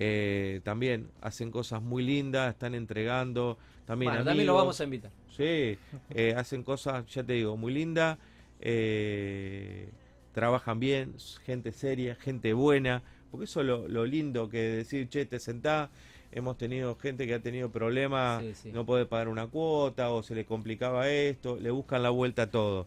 eh, 0.00 0.60
también 0.62 1.08
hacen 1.20 1.50
cosas 1.50 1.82
muy 1.82 2.04
lindas, 2.04 2.50
están 2.52 2.74
entregando. 2.74 3.58
También, 3.86 4.12
Bueno, 4.12 4.24
también 4.24 4.46
lo 4.46 4.54
vamos 4.54 4.80
a 4.80 4.84
invitar. 4.84 5.10
Sí, 5.36 5.78
eh, 6.14 6.34
hacen 6.36 6.62
cosas, 6.62 7.06
ya 7.06 7.22
te 7.24 7.32
digo, 7.34 7.56
muy 7.56 7.72
lindas. 7.72 8.18
eh, 8.60 9.88
trabajan 10.32 10.78
bien, 10.78 11.14
gente 11.44 11.72
seria, 11.72 12.14
gente 12.16 12.52
buena. 12.52 13.02
Porque 13.30 13.44
eso 13.44 13.60
es 13.60 13.66
lo, 13.66 13.88
lo 13.88 14.04
lindo 14.06 14.48
que 14.48 14.58
decir, 14.58 15.08
che, 15.08 15.26
te 15.26 15.38
sentás. 15.38 15.90
Hemos 16.30 16.58
tenido 16.58 16.94
gente 16.96 17.26
que 17.26 17.34
ha 17.34 17.40
tenido 17.40 17.70
problemas, 17.70 18.42
Sí, 18.42 18.54
sí. 18.54 18.72
no 18.72 18.84
puede 18.84 19.06
pagar 19.06 19.28
una 19.28 19.46
cuota 19.46 20.10
o 20.10 20.22
se 20.22 20.34
le 20.34 20.44
complicaba 20.44 21.08
esto, 21.08 21.56
le 21.56 21.70
buscan 21.70 22.02
la 22.02 22.10
vuelta 22.10 22.42
a 22.42 22.50
todo. 22.50 22.86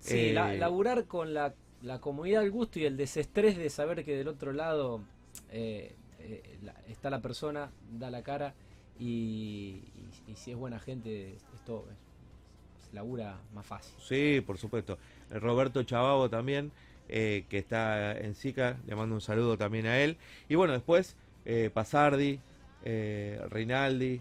Sí, 0.00 0.32
la- 0.32 0.54
Eh, 0.54 0.58
laburar 0.58 1.04
con 1.04 1.34
la, 1.34 1.54
la 1.82 2.00
comodidad, 2.00 2.42
el 2.42 2.50
gusto 2.50 2.78
y 2.78 2.86
el 2.86 2.96
desestrés 2.96 3.58
de 3.58 3.68
saber 3.68 4.02
que 4.04 4.16
del 4.16 4.28
otro 4.28 4.52
lado 4.52 5.02
eh, 5.50 5.94
eh, 6.20 6.58
la- 6.62 6.74
está 6.88 7.10
la 7.10 7.20
persona, 7.20 7.70
da 7.98 8.10
la 8.10 8.22
cara 8.22 8.54
y, 8.98 9.82
y- 10.26 10.30
y 10.32 10.34
si 10.36 10.50
es 10.52 10.56
buena 10.56 10.78
gente, 10.78 11.36
esto 11.54 11.86
es- 11.90 12.88
se 12.88 12.94
labura 12.94 13.38
más 13.54 13.66
fácil. 13.66 13.94
Sí, 14.02 14.40
por 14.40 14.56
supuesto. 14.58 14.96
Roberto 15.30 15.82
Chavavo 15.82 16.30
también, 16.30 16.72
eh, 17.12 17.44
que 17.48 17.58
está 17.58 18.16
en 18.16 18.34
SICA, 18.34 18.78
le 18.86 18.94
mando 18.94 19.14
un 19.14 19.20
saludo 19.20 19.58
también 19.58 19.86
a 19.86 19.98
él. 19.98 20.16
Y 20.48 20.54
bueno, 20.54 20.72
después 20.72 21.16
eh, 21.44 21.70
Pasardi, 21.72 22.38
eh, 22.84 23.40
Rinaldi, 23.50 24.20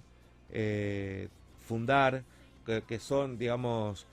eh, 0.52 1.28
Fundar, 1.60 2.24
que, 2.66 2.82
que 2.82 3.00
son, 3.00 3.38
digamos, 3.38 4.08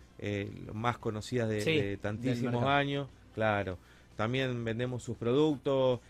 más 0.72 0.98
conocidas 0.98 1.48
de, 1.48 1.60
Sí, 1.60 1.76
de 1.76 1.82
del 1.82 1.98
tantísimos 1.98 2.64
años. 2.64 3.08
Claro, 3.34 3.78
también 4.16 4.64
vendemos 4.64 5.02
sus 5.02 5.16
productos 5.16 6.00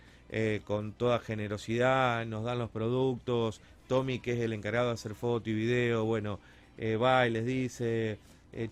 con 0.64 0.92
toda 0.92 1.18
generosidad, 1.20 2.24
nos 2.26 2.44
dan 2.44 2.58
los 2.58 2.70
productos. 2.70 3.60
Tommy, 3.88 4.18
que 4.18 4.32
es 4.32 4.40
el 4.40 4.52
encargado 4.52 4.88
de 4.88 4.94
hacer 4.94 5.14
foto 5.14 5.48
y 5.48 5.54
video, 5.54 6.04
bueno, 6.04 6.40
va 7.00 7.26
y 7.28 7.30
les 7.30 7.46
dice, 7.46 8.18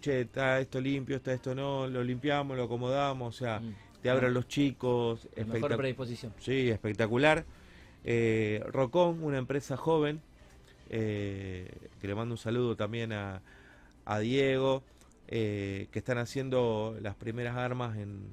che, 0.01 0.23
está 0.23 0.61
esto 0.61 0.81
limpio, 0.81 1.17
está 1.17 1.33
esto 1.33 1.55
no, 1.55 1.87
lo 1.87 2.03
limpiamos, 2.03 2.57
lo 2.57 2.65
acomodamos, 2.65 3.37
o 3.37 3.39
sea, 3.39 3.61
Mm. 3.61 3.75
Te 4.05 4.11
abran 4.11 4.35
los 4.35 4.47
chicos, 4.49 5.27
La 5.35 5.47
mejor 5.47 5.79
predisposición. 5.79 6.35
Sí, 6.39 6.69
espectacular. 6.69 7.47
Eh, 8.05 8.63
Rocón, 8.67 9.23
una 9.23 9.39
empresa 9.39 9.79
joven, 9.79 10.21
eh, 10.91 11.75
que 12.03 12.07
le 12.07 12.15
mando 12.15 12.35
un 12.35 12.39
saludo 12.39 12.77
también 12.77 13.15
a, 13.15 13.41
a 14.05 14.19
Diego, 14.19 14.83
eh, 15.29 15.89
que 15.91 16.01
están 16.01 16.19
haciendo 16.19 16.99
las 17.01 17.15
primeras 17.15 17.57
armas 17.57 17.97
en, 17.97 18.29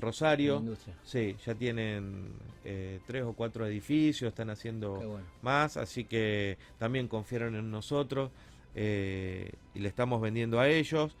Rosario. 0.00 0.64
Sí, 1.04 1.36
ya 1.44 1.54
tienen 1.54 2.30
eh, 2.64 3.00
tres 3.06 3.24
o 3.24 3.34
cuatro 3.34 3.66
edificios, 3.66 4.30
están 4.30 4.48
haciendo 4.48 4.94
bueno. 4.94 5.26
más, 5.42 5.76
así 5.76 6.04
que 6.04 6.56
también 6.78 7.06
confiaron 7.06 7.54
en 7.56 7.70
nosotros 7.70 8.30
y 8.74 8.78
le 8.78 9.88
estamos 9.88 10.22
vendiendo 10.22 10.58
a 10.58 10.70
ellos. 10.70 11.14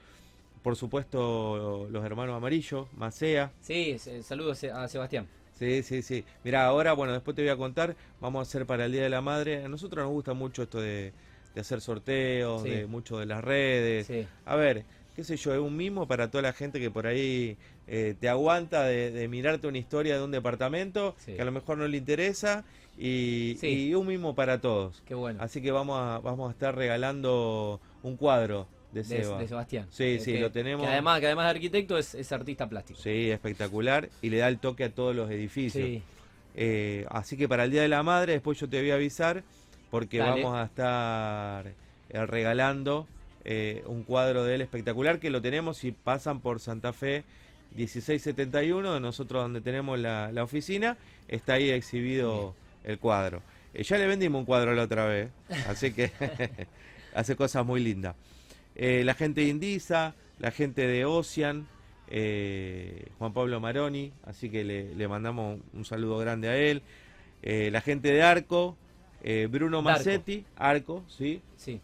Por 0.62 0.76
supuesto, 0.76 1.88
los 1.90 2.04
hermanos 2.04 2.36
Amarillo, 2.36 2.88
Macea. 2.96 3.50
Sí, 3.60 3.96
saludos 4.22 4.62
a 4.64 4.86
Sebastián. 4.86 5.26
Sí, 5.58 5.82
sí, 5.82 6.02
sí. 6.02 6.24
Mira, 6.44 6.64
ahora, 6.66 6.92
bueno, 6.92 7.12
después 7.12 7.34
te 7.36 7.42
voy 7.42 7.50
a 7.50 7.56
contar, 7.56 7.96
vamos 8.20 8.40
a 8.40 8.42
hacer 8.42 8.64
para 8.66 8.84
el 8.86 8.92
Día 8.92 9.02
de 9.02 9.08
la 9.10 9.20
Madre. 9.20 9.64
A 9.64 9.68
nosotros 9.68 10.04
nos 10.04 10.12
gusta 10.12 10.34
mucho 10.34 10.62
esto 10.62 10.80
de, 10.80 11.12
de 11.54 11.60
hacer 11.60 11.80
sorteos, 11.80 12.62
Sí. 12.62 12.70
de 12.70 12.86
mucho 12.86 13.18
de 13.18 13.26
las 13.26 13.42
redes. 13.42 14.06
Sí. 14.06 14.26
A 14.44 14.54
ver, 14.56 14.84
qué 15.16 15.24
sé 15.24 15.36
yo, 15.36 15.52
es 15.52 15.60
un 15.60 15.76
mimo 15.76 16.06
para 16.06 16.30
toda 16.30 16.42
la 16.42 16.52
gente 16.52 16.78
que 16.80 16.90
por 16.90 17.06
ahí 17.06 17.56
eh, 17.88 18.14
te 18.18 18.28
aguanta 18.28 18.84
de, 18.84 19.10
de 19.10 19.28
mirarte 19.28 19.66
una 19.66 19.78
historia 19.78 20.16
de 20.16 20.22
un 20.24 20.30
departamento 20.30 21.14
Sí. 21.18 21.34
que 21.34 21.42
a 21.42 21.44
lo 21.44 21.52
mejor 21.52 21.76
no 21.78 21.86
le 21.88 21.96
interesa 21.96 22.64
y, 22.98 23.56
Sí. 23.60 23.88
y 23.88 23.94
un 23.94 24.06
mimo 24.06 24.34
para 24.34 24.60
todos. 24.60 25.02
Qué 25.06 25.14
bueno. 25.14 25.42
Así 25.42 25.60
que 25.60 25.70
vamos 25.72 25.98
a, 26.00 26.18
vamos 26.20 26.48
a 26.48 26.52
estar 26.52 26.74
regalando 26.76 27.80
un 28.02 28.16
cuadro 28.16 28.66
de 28.92 29.02
de, 29.02 29.04
Seba. 29.22 29.38
de 29.38 29.48
Sebastián. 29.48 29.86
Sí, 29.90 30.04
Eh, 30.04 30.20
sí, 30.20 30.32
que- 30.34 30.40
lo 30.40 30.50
tenemos. 30.52 30.86
Que 30.86 30.92
además, 30.92 31.20
que 31.20 31.26
además 31.26 31.44
de 31.46 31.50
arquitecto 31.50 31.98
es, 31.98 32.14
es 32.14 32.30
artista 32.32 32.68
plástico. 32.68 33.00
Sí, 33.00 33.30
espectacular 33.30 34.08
y 34.20 34.30
le 34.30 34.38
da 34.38 34.48
el 34.48 34.58
toque 34.58 34.84
a 34.84 34.90
todos 34.90 35.14
los 35.16 35.30
edificios. 35.30 35.84
Sí. 35.86 36.02
Eh, 36.54 37.06
así 37.10 37.36
que 37.36 37.48
para 37.48 37.64
el 37.64 37.70
Día 37.70 37.82
de 37.82 37.88
la 37.88 38.02
Madre, 38.02 38.34
después 38.34 38.58
yo 38.60 38.68
te 38.68 38.80
voy 38.80 38.90
a 38.90 38.94
avisar 38.96 39.42
porque 39.90 40.18
Dale. 40.18 40.42
vamos 40.42 40.58
a 40.58 40.64
estar 40.64 41.66
eh, 42.10 42.26
regalando 42.26 43.06
eh, 43.44 43.82
un 43.86 44.02
cuadro 44.04 44.44
de 44.44 44.54
él 44.56 44.60
espectacular 44.60 45.18
que 45.18 45.30
lo 45.30 45.40
tenemos 45.42 45.78
si 45.78 45.92
pasan 45.92 46.40
por 46.40 46.60
Santa 46.60 46.92
Fe 46.92 47.24
1671, 47.74 48.94
de 48.94 49.00
nosotros 49.00 49.42
donde 49.42 49.60
tenemos 49.60 49.98
la, 49.98 50.30
la 50.32 50.44
oficina, 50.44 50.96
está 51.28 51.54
ahí 51.54 51.70
exhibido 51.70 52.54
el 52.84 52.98
cuadro. 52.98 53.42
Ya 53.74 53.96
le 53.96 54.06
vendimos 54.06 54.40
un 54.40 54.44
cuadro 54.44 54.74
la 54.74 54.82
otra 54.82 55.06
vez, 55.06 55.30
así 55.66 55.92
que 55.92 56.10
hace 57.14 57.34
cosas 57.36 57.64
muy 57.64 57.82
lindas. 57.82 58.14
Eh, 58.76 59.02
la 59.04 59.14
gente 59.14 59.42
de 59.42 59.48
Indisa, 59.48 60.14
la 60.38 60.50
gente 60.50 60.86
de 60.86 61.04
Ocean, 61.04 61.66
eh, 62.08 63.06
Juan 63.18 63.32
Pablo 63.32 63.60
Maroni, 63.60 64.12
así 64.24 64.50
que 64.50 64.64
le, 64.64 64.94
le 64.94 65.08
mandamos 65.08 65.60
un 65.72 65.84
saludo 65.84 66.18
grande 66.18 66.48
a 66.48 66.56
él. 66.56 66.82
Eh, 67.42 67.70
la 67.70 67.80
gente 67.80 68.12
de 68.12 68.22
Arco, 68.22 68.76
Bruno. 69.50 69.82
Massetti, 69.82 70.44
Arco, 70.56 71.04
sí. 71.08 71.40
Sí. 71.56 71.80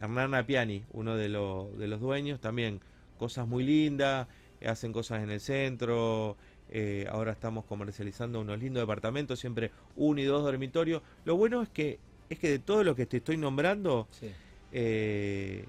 Hernán 0.00 0.34
Apiani, 0.34 0.84
uno 0.92 1.16
de, 1.16 1.28
los 1.28 1.76
de 1.78 1.86
los 1.88 2.00
dueños, 2.00 2.40
también 2.40 2.80
cosas 3.18 3.46
muy 3.46 3.64
lindas, 3.64 4.26
hacen 4.66 4.92
cosas 4.92 5.22
en 5.22 5.30
el 5.30 5.40
centro. 5.40 6.36
eh, 6.72 7.06
ahora 7.10 7.32
estamos 7.32 7.64
comercializando 7.64 8.40
unos 8.40 8.58
lindos 8.60 8.82
departamentos, 8.82 9.40
siempre 9.40 9.72
uno 9.96 10.20
y 10.20 10.24
dos 10.24 10.42
dormitorios. 10.44 11.02
Lo 11.24 11.36
bueno 11.36 11.62
es 11.62 11.68
que 11.68 11.98
es 12.28 12.38
que 12.38 12.48
de 12.48 12.58
todo 12.60 12.84
lo 12.84 12.94
que 12.94 13.06
te 13.06 13.16
estoy 13.16 13.36
nombrando, 13.36 14.06
Sí. 14.12 14.30
Eh, 14.72 15.64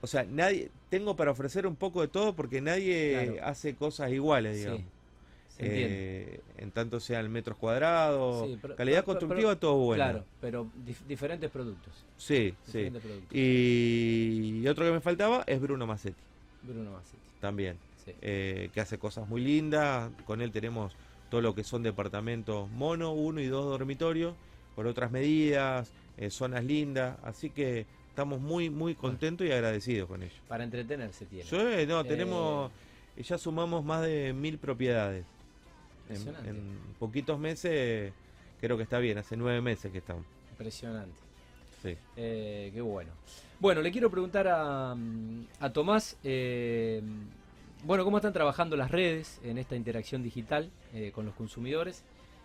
o 0.00 0.06
sea, 0.06 0.24
nadie 0.24 0.70
tengo 0.88 1.14
para 1.16 1.30
ofrecer 1.30 1.66
un 1.66 1.76
poco 1.76 2.00
de 2.00 2.08
todo 2.08 2.34
porque 2.34 2.60
nadie 2.60 3.24
Claro. 3.34 3.46
hace 3.48 3.74
cosas 3.74 4.10
iguales, 4.12 4.56
Sí. 4.56 4.62
digamos. 4.62 4.84
Eh, 5.62 6.40
en 6.56 6.70
tanto 6.70 7.00
sean 7.00 7.30
metros 7.30 7.58
cuadrados, 7.58 8.48
Sí, 8.48 8.58
pero- 8.62 8.76
calidad 8.76 9.04
pero- 9.04 9.06
pero- 9.06 9.18
constructiva, 9.18 9.56
todo 9.56 9.74
bueno. 9.76 10.02
Claro, 10.02 10.24
pero 10.40 10.64
dif- 10.86 11.04
diferentes 11.06 11.50
productos. 11.50 11.92
Sí, 12.16 12.54
sí. 12.64 12.78
Diferentes 12.78 13.02
productos. 13.02 13.36
Y, 13.36 14.60
y 14.62 14.68
otro 14.68 14.86
que 14.86 14.92
me 14.92 15.00
faltaba 15.00 15.44
es 15.46 15.60
Bruno 15.60 15.86
Massetti, 15.86 16.16
Bruno 16.62 16.92
Massetti. 16.92 17.18
también, 17.40 17.76
Sí. 18.04 18.12
eh, 18.22 18.70
que 18.72 18.80
hace 18.80 18.98
cosas 18.98 19.28
muy 19.28 19.42
lindas. 19.42 20.10
Con 20.24 20.40
él 20.40 20.50
tenemos 20.50 20.94
todo 21.28 21.42
lo 21.42 21.54
que 21.54 21.62
son 21.62 21.82
departamentos 21.82 22.70
mono, 22.70 23.12
uno 23.12 23.40
y 23.42 23.46
dos 23.46 23.66
dormitorios, 23.66 24.34
por 24.74 24.86
otras 24.86 25.10
medidas, 25.10 25.92
eh, 26.16 26.30
zonas 26.30 26.64
lindas. 26.64 27.18
Así 27.22 27.50
que 27.50 27.84
estamos 28.10 28.40
muy, 28.40 28.68
muy 28.68 28.94
contentos 28.94 29.46
y 29.46 29.52
agradecidos 29.52 30.08
con 30.08 30.22
ellos. 30.22 30.36
Para 30.46 30.64
entretenerse 30.64 31.24
tiene. 31.26 31.48
Eh, 31.50 31.86
no, 31.86 32.04
tenemos, 32.04 32.70
Eh, 33.16 33.22
ya 33.22 33.38
sumamos 33.38 33.84
más 33.84 34.02
de 34.02 34.32
mil 34.32 34.58
propiedades. 34.58 35.24
En, 36.10 36.78
poquitos 36.98 37.38
meses, 37.38 38.12
creo 38.60 38.76
que 38.76 38.82
está 38.82 38.98
bien, 38.98 39.18
hace 39.18 39.36
nueve 39.36 39.60
meses 39.60 39.92
que 39.92 39.98
estamos. 39.98 40.24
Impresionante. 40.50 41.14
Sí. 41.82 41.96
Eh, 42.16 42.70
qué 42.74 42.80
bueno. 42.80 43.12
Bueno, 43.60 43.80
le 43.80 43.92
quiero 43.92 44.10
preguntar 44.10 44.48
a, 44.48 44.94
mm, 44.94 45.46
a 45.60 45.72
Tomás, 45.72 46.16
eh, 46.24 47.00
bueno, 47.84 48.04
cómo 48.04 48.18
están 48.18 48.32
trabajando 48.32 48.76
las 48.76 48.90
redes 48.90 49.40
en 49.44 49.56
esta 49.56 49.76
interacción 49.76 50.22
digital 50.22 50.70
eh, 50.92 51.12
con 51.14 51.24
los 51.26 51.34
consumidores, 51.34 52.02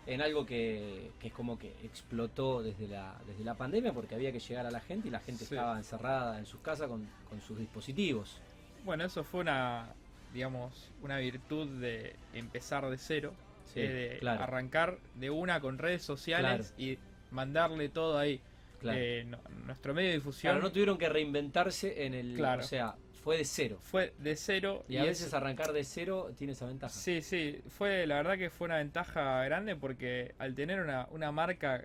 en 0.07 0.21
algo 0.21 0.45
que, 0.45 1.11
que 1.19 1.27
es 1.27 1.33
como 1.33 1.57
que 1.57 1.73
explotó 1.83 2.61
desde 2.61 2.87
la, 2.87 3.15
desde 3.27 3.43
la 3.43 3.55
pandemia 3.55 3.91
porque 3.93 4.15
había 4.15 4.31
que 4.31 4.39
llegar 4.39 4.65
a 4.65 4.71
la 4.71 4.79
gente 4.79 5.07
y 5.07 5.11
la 5.11 5.19
gente 5.19 5.45
Sí. 5.45 5.55
estaba 5.55 5.77
encerrada 5.77 6.37
en 6.39 6.45
sus 6.45 6.59
casas 6.61 6.87
con, 6.87 7.07
con 7.29 7.41
sus 7.41 7.57
dispositivos. 7.57 8.39
Bueno, 8.83 9.03
eso 9.05 9.23
fue 9.23 9.41
una, 9.41 9.87
digamos, 10.33 10.91
una 11.01 11.17
virtud 11.17 11.67
de 11.81 12.15
empezar 12.33 12.87
de 12.89 12.97
cero, 12.97 13.33
Sí, 13.73 13.79
eh, 13.79 13.87
de 14.13 14.17
claro. 14.19 14.43
arrancar 14.43 14.99
de 15.15 15.31
una 15.31 15.59
con 15.59 15.79
redes 15.79 16.03
sociales 16.03 16.73
y 16.77 16.99
mandarle 17.31 17.89
todo 17.89 18.17
ahí. 18.19 18.39
Claro. 18.79 18.99
Eh, 19.01 19.23
no- 19.27 19.39
nuestro 19.65 19.95
medio 19.95 20.09
de 20.09 20.15
difusión 20.15 20.53
Claro, 20.53 20.63
no 20.67 20.71
tuvieron 20.71 20.97
que 20.99 21.09
reinventarse 21.09 22.05
en 22.05 22.13
el... 22.13 22.35
Claro. 22.35 22.61
O 22.61 22.65
sea, 22.65 22.95
fue 23.25 23.37
de 23.37 23.43
cero. 23.45 23.79
fue 23.81 24.13
de 24.19 24.35
cero 24.35 24.85
Y 24.87 24.97
a 24.97 25.01
es- 25.01 25.07
veces 25.19 25.33
arrancar 25.33 25.73
de 25.73 25.83
cero 25.83 26.31
tiene 26.37 26.53
esa 26.53 26.67
ventaja. 26.67 26.93
Sí, 26.93 27.21
sí, 27.23 27.59
fue 27.69 28.05
la 28.07 28.15
verdad 28.17 28.37
que 28.37 28.49
fue 28.51 28.65
una 28.65 28.77
ventaja 28.77 29.43
grande 29.45 29.75
porque 29.75 30.33
al 30.37 30.53
tener 30.55 30.79
una, 30.79 31.07
una 31.11 31.31
marca 31.31 31.83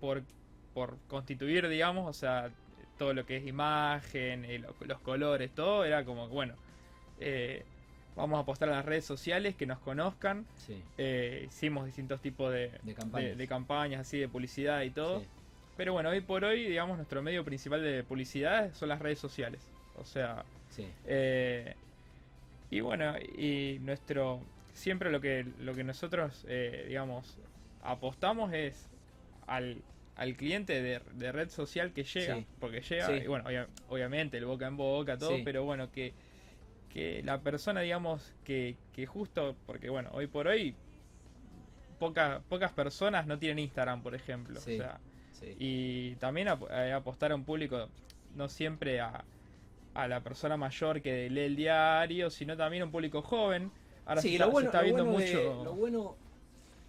por, 0.00 0.22
por 0.74 0.96
constituir, 1.08 1.68
digamos, 1.68 2.08
o 2.08 2.12
sea, 2.12 2.50
todo 2.96 3.12
lo 3.12 3.26
que 3.26 3.38
es 3.38 3.46
imagen, 3.46 4.44
eh, 4.44 4.60
lo- 4.60 4.74
los 4.86 5.00
colores, 5.00 5.50
todo, 5.52 5.84
era 5.84 6.04
como, 6.04 6.28
que, 6.28 6.34
bueno, 6.34 6.54
eh, 7.18 7.64
vamos 8.14 8.38
a 8.38 8.42
apostar 8.42 8.68
a 8.68 8.72
las 8.76 8.84
redes 8.84 9.04
sociales, 9.04 9.56
que 9.56 9.66
nos 9.66 9.78
conozcan, 9.80 10.46
Sí, 10.56 10.80
eh, 10.96 11.44
hicimos 11.48 11.86
distintos 11.86 12.20
tipos 12.20 12.52
de, 12.52 12.70
de 12.82 12.94
campaña. 12.94 13.26
de- 13.28 13.34
de 13.36 13.48
campañas, 13.48 14.00
así, 14.00 14.18
de 14.18 14.28
publicidad 14.28 14.82
y 14.82 14.90
todo, 14.90 15.20
Sí. 15.20 15.26
pero 15.76 15.92
bueno, 15.92 16.10
hoy 16.10 16.20
por 16.20 16.44
hoy, 16.44 16.64
digamos, 16.68 16.96
nuestro 16.96 17.20
medio 17.22 17.44
principal 17.44 17.82
de 17.82 18.02
publicidad 18.04 18.72
son 18.74 18.88
las 18.90 19.00
redes 19.00 19.18
sociales, 19.18 19.60
o 19.96 20.04
sea, 20.04 20.44
Sí. 20.78 20.88
eh, 21.06 21.74
Y 22.70 22.80
bueno, 22.80 23.14
y 23.18 23.78
nuestro 23.80 24.40
siempre 24.74 25.10
lo 25.10 25.20
que 25.20 25.44
lo 25.60 25.74
que 25.74 25.84
nosotros 25.84 26.44
eh, 26.48 26.84
digamos 26.88 27.38
apostamos 27.82 28.52
es 28.52 28.88
al, 29.46 29.82
al 30.16 30.34
cliente 30.36 30.82
de, 30.82 31.00
de 31.14 31.32
red 31.32 31.48
social 31.48 31.92
que 31.92 32.04
llega, 32.04 32.36
Sí. 32.36 32.46
porque 32.60 32.80
llega, 32.82 33.06
Sí. 33.06 33.12
y 33.24 33.26
bueno, 33.26 33.44
obvia- 33.46 33.68
obviamente 33.88 34.36
el 34.36 34.44
boca 34.44 34.66
en 34.66 34.76
boca, 34.76 35.16
todo, 35.16 35.36
Sí. 35.36 35.42
pero 35.44 35.64
bueno, 35.64 35.90
que, 35.90 36.12
que 36.92 37.22
la 37.22 37.40
persona, 37.40 37.80
digamos, 37.80 38.34
que, 38.44 38.76
que 38.92 39.06
justo, 39.06 39.56
porque 39.66 39.88
bueno, 39.88 40.10
hoy 40.12 40.26
por 40.26 40.46
hoy 40.48 40.74
poca- 41.98 42.42
pocas 42.48 42.72
personas 42.72 43.26
no 43.26 43.38
tienen 43.38 43.58
Instagram, 43.60 44.02
por 44.02 44.14
ejemplo. 44.14 44.58
O 44.58 44.62
sea, 44.62 45.00
y 45.58 46.16
también 46.16 46.48
eh, 46.70 46.92
apostar 46.92 47.32
a 47.32 47.34
un 47.34 47.44
público, 47.44 47.88
no 48.34 48.48
siempre 48.48 49.00
a, 49.00 49.24
a 49.98 50.06
la 50.08 50.20
persona 50.22 50.56
mayor 50.56 51.02
que 51.02 51.28
lee 51.28 51.40
el 51.40 51.56
diario, 51.56 52.30
sino 52.30 52.56
también 52.56 52.82
a 52.82 52.86
un 52.86 52.92
público 52.92 53.20
joven. 53.22 53.70
Ahora 54.06 54.22
Sí, 54.22 54.32
se, 54.32 54.38
lo 54.38 54.44
está, 54.44 54.46
se 54.46 54.52
bueno, 54.52 54.66
está 54.68 54.78
lo 54.78 54.84
viendo 54.84 55.04
bueno 55.04 55.18
de- 55.18 55.34
mucho. 55.34 55.64
lo 55.64 55.74
bueno, 55.74 56.16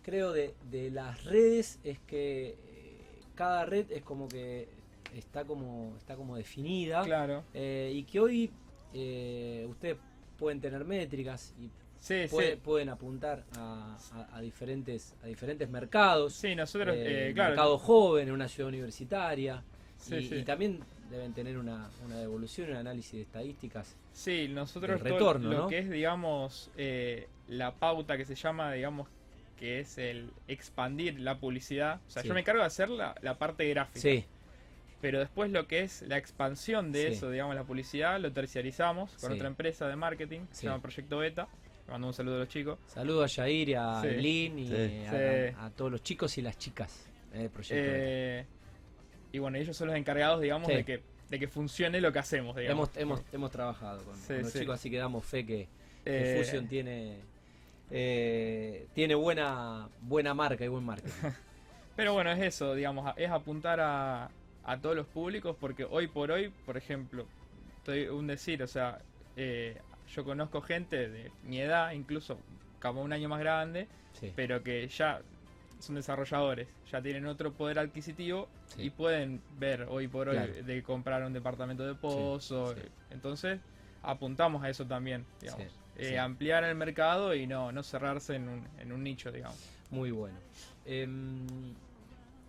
creo, 0.04 0.32
de, 0.32 0.54
de 0.70 0.92
las 0.92 1.24
redes 1.26 1.80
es 1.84 2.00
que 2.00 2.50
eh, 2.50 3.02
cada 3.36 3.66
red 3.66 3.92
es 3.92 4.04
como 4.04 4.28
que 4.28 4.68
está 5.16 5.44
como, 5.44 5.96
está 5.98 6.16
como 6.16 6.36
definida. 6.38 7.04
Claro. 7.04 7.44
eh, 7.54 7.92
y 7.96 8.04
que 8.04 8.20
hoy 8.20 8.52
eh, 8.94 9.66
ustedes 9.70 9.98
pueden 10.38 10.62
tener 10.62 10.86
métricas 10.86 11.54
y 11.60 11.70
Sí, 12.00 12.28
puede- 12.32 12.54
sí. 12.54 12.60
pueden 12.64 12.88
apuntar 12.90 13.44
a, 13.58 13.98
a- 14.14 14.38
a 14.38 14.40
diferentes, 14.42 15.14
a 15.22 15.28
diferentes 15.28 15.68
mercados. 15.70 16.34
Sí, 16.34 16.56
nosotros, 16.56 16.96
eh, 16.96 17.30
eh, 17.30 17.34
claro. 17.34 17.50
mercado 17.50 17.78
joven 17.80 18.28
en 18.30 18.34
una 18.36 18.48
ciudad 18.48 18.70
universitaria. 18.70 19.64
Sí, 19.98 20.16
y, 20.16 20.30
sí. 20.30 20.36
y 20.36 20.44
también 20.44 20.80
deben 21.10 21.34
tener 21.34 21.58
una, 21.58 21.90
una 22.06 22.18
devolución, 22.18 22.70
un 22.72 22.78
análisis 22.78 23.14
de 23.14 23.22
estadísticas. 23.22 23.96
Sí, 24.14 24.48
nosotros 24.48 25.02
retorno, 25.02 25.50
lo 25.50 25.58
¿no? 25.60 25.68
que 25.68 25.80
es, 25.80 25.90
digamos, 25.90 26.72
eh, 26.78 27.28
la 27.48 27.74
pauta 27.76 28.18
que 28.18 28.26
se 28.26 28.36
llama, 28.36 28.72
digamos, 28.74 29.08
que 29.58 29.80
es 29.80 29.98
el 29.98 30.32
expandir 30.48 31.20
la 31.20 31.38
publicidad. 31.40 32.00
O 32.08 32.10
sea, 32.10 32.22
Sí. 32.22 32.28
yo 32.28 32.34
me 32.34 32.42
encargo 32.42 32.62
de 32.62 32.68
hacer 32.68 32.90
la, 32.90 33.16
la 33.22 33.38
parte 33.38 33.68
gráfica. 33.70 34.00
Sí, 34.00 34.26
Pero 35.02 35.20
después 35.20 35.50
lo 35.50 35.66
que 35.66 35.80
es 35.80 36.02
la 36.02 36.18
expansión 36.18 36.92
de 36.92 37.08
Sí. 37.08 37.14
eso, 37.14 37.30
digamos, 37.32 37.56
la 37.56 37.64
publicidad, 37.64 38.20
lo 38.20 38.34
terciarizamos 38.34 39.12
con 39.22 39.30
Sí. 39.32 39.36
otra 39.38 39.48
empresa 39.48 39.88
de 39.88 39.96
marketing, 39.96 40.42
se 40.52 40.66
llama 40.68 40.82
Proyecto 40.82 41.20
Beta. 41.20 41.48
Le 41.88 41.92
mando 41.94 42.08
un 42.08 42.14
saludo 42.14 42.36
a 42.36 42.40
los 42.40 42.50
chicos. 42.50 42.78
saludo 42.86 43.24
a 43.24 43.28
Yair 43.28 43.70
y 43.70 43.74
a 43.76 44.02
Sí. 44.02 44.08
Eileen 44.10 44.60
y 44.60 44.68
Sí. 44.68 44.74
a, 44.76 45.10
Sí. 45.10 45.56
a- 45.58 45.66
a 45.66 45.70
todos 45.72 45.90
los 45.92 46.04
chicos 46.04 46.38
y 46.38 46.42
las 46.42 46.58
chicas 46.58 47.10
del 47.32 47.50
proyecto. 47.50 47.76
Eh, 47.78 48.46
y 49.32 49.40
bueno, 49.40 49.58
ellos 49.58 49.76
son 49.78 49.88
los 49.88 49.98
encargados, 49.98 50.42
digamos, 50.42 50.68
Sí. 50.68 50.74
de, 50.76 50.84
que, 50.86 51.02
de 51.30 51.40
que 51.40 51.48
funcione 51.48 52.02
lo 52.02 52.12
que 52.12 52.20
hacemos, 52.20 52.56
digamos. 52.56 52.90
hemos, 52.96 52.98
hemos, 53.20 53.34
hemos 53.34 53.52
trabajado 53.52 54.04
con, 54.04 54.16
Sí, 54.18 54.28
con 54.34 54.42
los 54.44 54.52
sí. 54.52 54.60
chicos, 54.60 54.76
así 54.76 54.90
que 54.90 54.98
damos 54.98 55.26
fe 55.26 55.46
que, 55.46 55.68
que 56.04 56.40
Eh, 56.40 56.44
Fusion 56.44 56.68
tiene 56.68 57.18
eh, 57.92 58.88
tiene 58.94 59.16
buena 59.16 59.90
buena 60.02 60.34
marca 60.34 60.64
y 60.64 60.68
buen 60.68 60.84
marketing. 60.84 61.12
Pero 61.96 62.14
bueno, 62.14 62.32
es 62.32 62.40
eso, 62.42 62.76
digamos, 62.76 63.12
es 63.18 63.30
apuntar 63.30 63.80
a, 63.82 64.30
a 64.64 64.78
todos 64.80 64.96
los 64.96 65.06
públicos 65.08 65.56
porque 65.60 65.84
hoy 65.84 66.08
por 66.08 66.32
hoy, 66.32 66.50
por 66.66 66.78
ejemplo, 66.78 67.26
estoy 67.78 68.08
un 68.08 68.28
decir, 68.28 68.64
o 68.64 68.68
sea, 68.68 69.00
eh, 69.36 69.78
yo 70.16 70.24
conozco 70.24 70.62
gente 70.62 71.10
de 71.10 71.32
mi 71.44 71.60
edad, 71.60 71.92
incluso 71.92 72.40
como 72.82 73.02
un 73.02 73.12
año 73.12 73.28
más 73.28 73.40
grande, 73.40 73.88
Sí, 74.14 74.32
pero 74.36 74.64
que 74.64 74.88
ya 74.88 75.22
son 75.80 75.96
desarrolladores, 75.96 76.68
ya 76.92 77.02
tienen 77.02 77.26
otro 77.26 77.54
poder 77.54 77.80
adquisitivo 77.80 78.48
sí. 78.68 78.84
y 78.84 78.90
pueden 78.90 79.42
ver 79.58 79.84
hoy 79.90 80.08
por 80.08 80.30
hoy 80.30 80.36
Claro. 80.36 80.54
de 80.64 80.84
comprar 80.84 81.24
un 81.24 81.34
departamento 81.34 81.86
de 81.86 81.96
pozo. 81.96 82.74
sí. 82.76 82.82
Entonces, 83.12 83.60
apuntamos 84.04 84.64
a 84.64 84.70
eso 84.70 84.86
también, 84.86 85.26
digamos. 85.42 85.68
Eh. 85.98 86.18
Ampliar 86.18 86.64
el 86.64 86.76
mercado 86.76 87.34
y 87.36 87.46
no, 87.48 87.72
no 87.72 87.84
cerrarse 87.84 88.36
en 88.36 88.48
un, 88.48 88.68
en 88.78 88.92
un 88.92 89.04
nicho, 89.04 89.32
digamos. 89.32 89.58
Muy 89.92 90.12
bueno. 90.12 90.38
Em, 90.86 91.46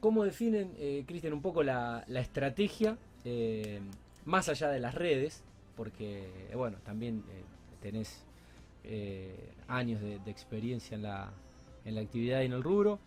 ¿Cómo 0.00 0.24
definen, 0.24 0.72
eh, 0.78 1.04
Cristian, 1.06 1.32
un 1.32 1.42
poco 1.42 1.62
la, 1.62 2.04
la 2.06 2.20
estrategia 2.20 2.96
eh, 3.24 3.80
más 4.24 4.48
allá 4.48 4.68
de 4.68 4.80
las 4.80 4.94
redes? 4.94 5.42
Porque, 5.76 6.28
eh, 6.50 6.54
bueno, 6.54 6.78
también 6.84 7.22
tenés 7.80 8.24
años 9.68 10.00
de, 10.00 10.18
de 10.20 10.30
experiencia 10.30 10.94
en 10.94 11.02
la, 11.02 11.30
en 11.84 11.94
la 11.94 12.00
actividad 12.00 12.40
y 12.42 12.46
en 12.46 12.52
el 12.52 12.62
rubro 12.62 12.98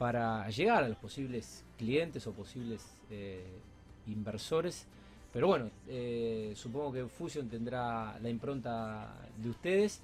para 0.00 0.48
llegar 0.48 0.82
a 0.82 0.88
los 0.88 0.96
posibles 0.96 1.62
clientes 1.76 2.26
o 2.26 2.32
posibles 2.32 2.82
eh, 3.10 3.44
inversores. 4.06 4.86
Pero 5.30 5.48
bueno, 5.48 5.70
eh, 5.88 6.54
supongo 6.56 6.90
que 6.90 7.04
Fusion 7.04 7.50
tendrá 7.50 8.18
la 8.18 8.30
impronta 8.30 9.14
de 9.36 9.50
ustedes 9.50 10.00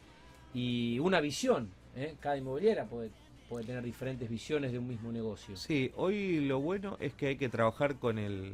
y 0.53 0.99
una 0.99 1.19
visión. 1.23 1.71
¿eh? 1.97 2.15
Cada 2.21 2.37
inmobiliaria 2.37 2.85
puede, 2.85 3.09
tener 3.65 3.83
diferentes 3.83 4.29
visiones 4.29 4.71
de 4.71 4.79
un 4.79 4.87
mismo 4.87 5.11
negocio. 5.11 5.57
Sí, 5.57 5.91
hoy 5.97 6.45
lo 6.45 6.61
bueno 6.61 6.99
es 7.01 7.15
que 7.15 7.29
hay 7.29 7.37
que 7.37 7.49
trabajar 7.49 7.95
con 7.97 8.19
el. 8.19 8.53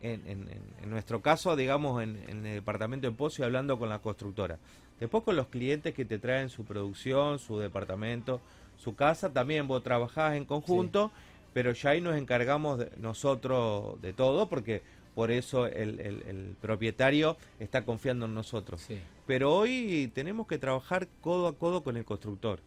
En, 0.00 0.22
en- 0.28 0.90
nuestro 0.90 1.22
caso, 1.22 1.56
digamos, 1.56 2.00
en, 2.04 2.16
el 2.28 2.42
departamento 2.44 3.10
de 3.10 3.32
y 3.36 3.42
hablando 3.42 3.80
con 3.80 3.88
la 3.88 3.98
constructora. 3.98 4.58
Después 5.00 5.24
con 5.24 5.34
los 5.34 5.48
clientes 5.48 5.92
que 5.92 6.04
te 6.04 6.20
traen 6.20 6.50
su 6.50 6.64
producción, 6.64 7.40
su 7.40 7.58
departamento, 7.58 8.40
su 8.76 8.94
casa, 8.94 9.32
también 9.32 9.66
vos 9.68 9.82
trabajás 9.82 10.36
en 10.36 10.44
conjunto, 10.44 11.10
pero 11.52 11.72
ya 11.72 11.90
ahí 11.90 12.00
nos 12.00 12.16
encargamos 12.16 12.78
de- 12.78 12.90
nosotros 12.98 14.00
de 14.02 14.12
todo, 14.12 14.48
porque 14.48 14.82
por 15.14 15.30
eso 15.30 15.66
el, 15.66 15.98
el- 16.00 16.22
el 16.26 16.56
propietario 16.60 17.36
está 17.58 17.84
confiando 17.84 18.26
en 18.26 18.34
nosotros. 18.34 18.82
Sí, 18.82 18.98
Pero 19.26 19.54
hoy 19.54 20.10
tenemos 20.14 20.46
que 20.46 20.58
trabajar 20.58 21.08
codo 21.20 21.48
a 21.48 21.54
codo 21.54 21.82
con 21.82 21.96
el 21.96 22.04
constructor. 22.04 22.60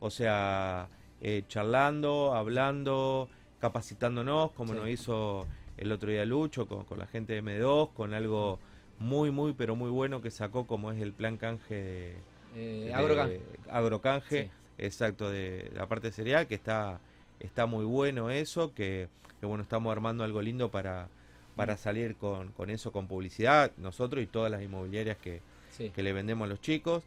O 0.00 0.10
sea, 0.10 0.88
eh, 1.20 1.44
charlando, 1.48 2.34
hablando, 2.34 3.28
capacitándonos, 3.60 4.50
como 4.52 4.72
Sí. 4.74 4.78
nos 4.78 4.88
hizo 4.88 5.46
el 5.78 5.92
otro 5.92 6.10
día 6.10 6.24
Lucho 6.24 6.66
con, 6.66 6.84
con 6.84 6.98
la 6.98 7.06
gente 7.06 7.32
de 7.34 7.42
M2, 7.42 7.90
con 7.94 8.12
algo 8.14 8.58
muy, 8.98 9.30
muy, 9.30 9.52
pero 9.52 9.76
muy 9.76 9.90
bueno 9.90 10.20
que 10.20 10.30
sacó, 10.30 10.66
como 10.66 10.90
es 10.90 11.00
el 11.00 11.12
plan 11.12 11.36
canje 11.36 11.74
de, 11.74 12.16
Eh, 12.56 12.84
de- 12.86 13.40
agrocanje. 13.70 14.50
Exacto, 14.78 15.30
de 15.30 15.70
la 15.74 15.86
parte 15.88 16.10
cereal, 16.12 16.46
que 16.46 16.54
está, 16.54 17.00
está 17.40 17.66
muy 17.66 17.84
bueno 17.84 18.30
eso, 18.30 18.74
que, 18.74 19.08
que 19.40 19.46
bueno, 19.46 19.62
estamos 19.62 19.90
armando 19.92 20.24
algo 20.24 20.40
lindo 20.42 20.70
para, 20.70 21.08
para 21.54 21.76
salir 21.76 22.16
con, 22.16 22.52
con 22.52 22.70
eso, 22.70 22.92
con 22.92 23.06
publicidad, 23.06 23.72
nosotros 23.78 24.22
y 24.22 24.26
todas 24.26 24.50
las 24.50 24.62
inmobiliarias 24.62 25.16
que, 25.18 25.40
Sí. 25.76 25.90
que 25.90 26.02
le 26.02 26.12
vendemos 26.14 26.46
a 26.46 26.48
los 26.48 26.60
chicos. 26.60 27.02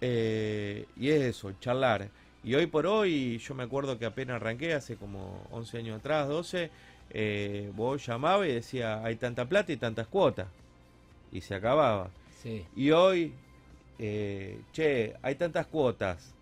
Eh, 0.00 0.86
y 0.96 1.10
es 1.10 1.22
eso, 1.22 1.52
charlar. 1.60 2.08
Y 2.42 2.54
hoy 2.56 2.66
por 2.66 2.86
hoy, 2.86 3.38
yo 3.38 3.54
me 3.54 3.62
acuerdo 3.62 3.98
que 3.98 4.04
apenas 4.06 4.36
arranqué, 4.36 4.74
hace 4.74 4.96
como 4.96 5.46
11 5.52 5.78
años 5.78 5.98
atrás, 6.00 6.26
12, 6.28 6.70
eh, 7.10 7.70
vos 7.76 8.04
llamabas 8.04 8.48
y 8.48 8.52
decía, 8.52 9.04
hay 9.04 9.14
tanta 9.16 9.48
plata 9.48 9.72
y 9.72 9.76
tantas 9.76 10.08
cuotas. 10.08 10.48
Y 11.30 11.40
se 11.42 11.54
acababa. 11.54 12.10
Sí. 12.42 12.66
Y 12.74 12.90
hoy, 12.90 13.32
eh, 14.00 14.60
che, 14.72 15.14
hay 15.22 15.36
tantas 15.36 15.66
cuotas. 15.68 16.34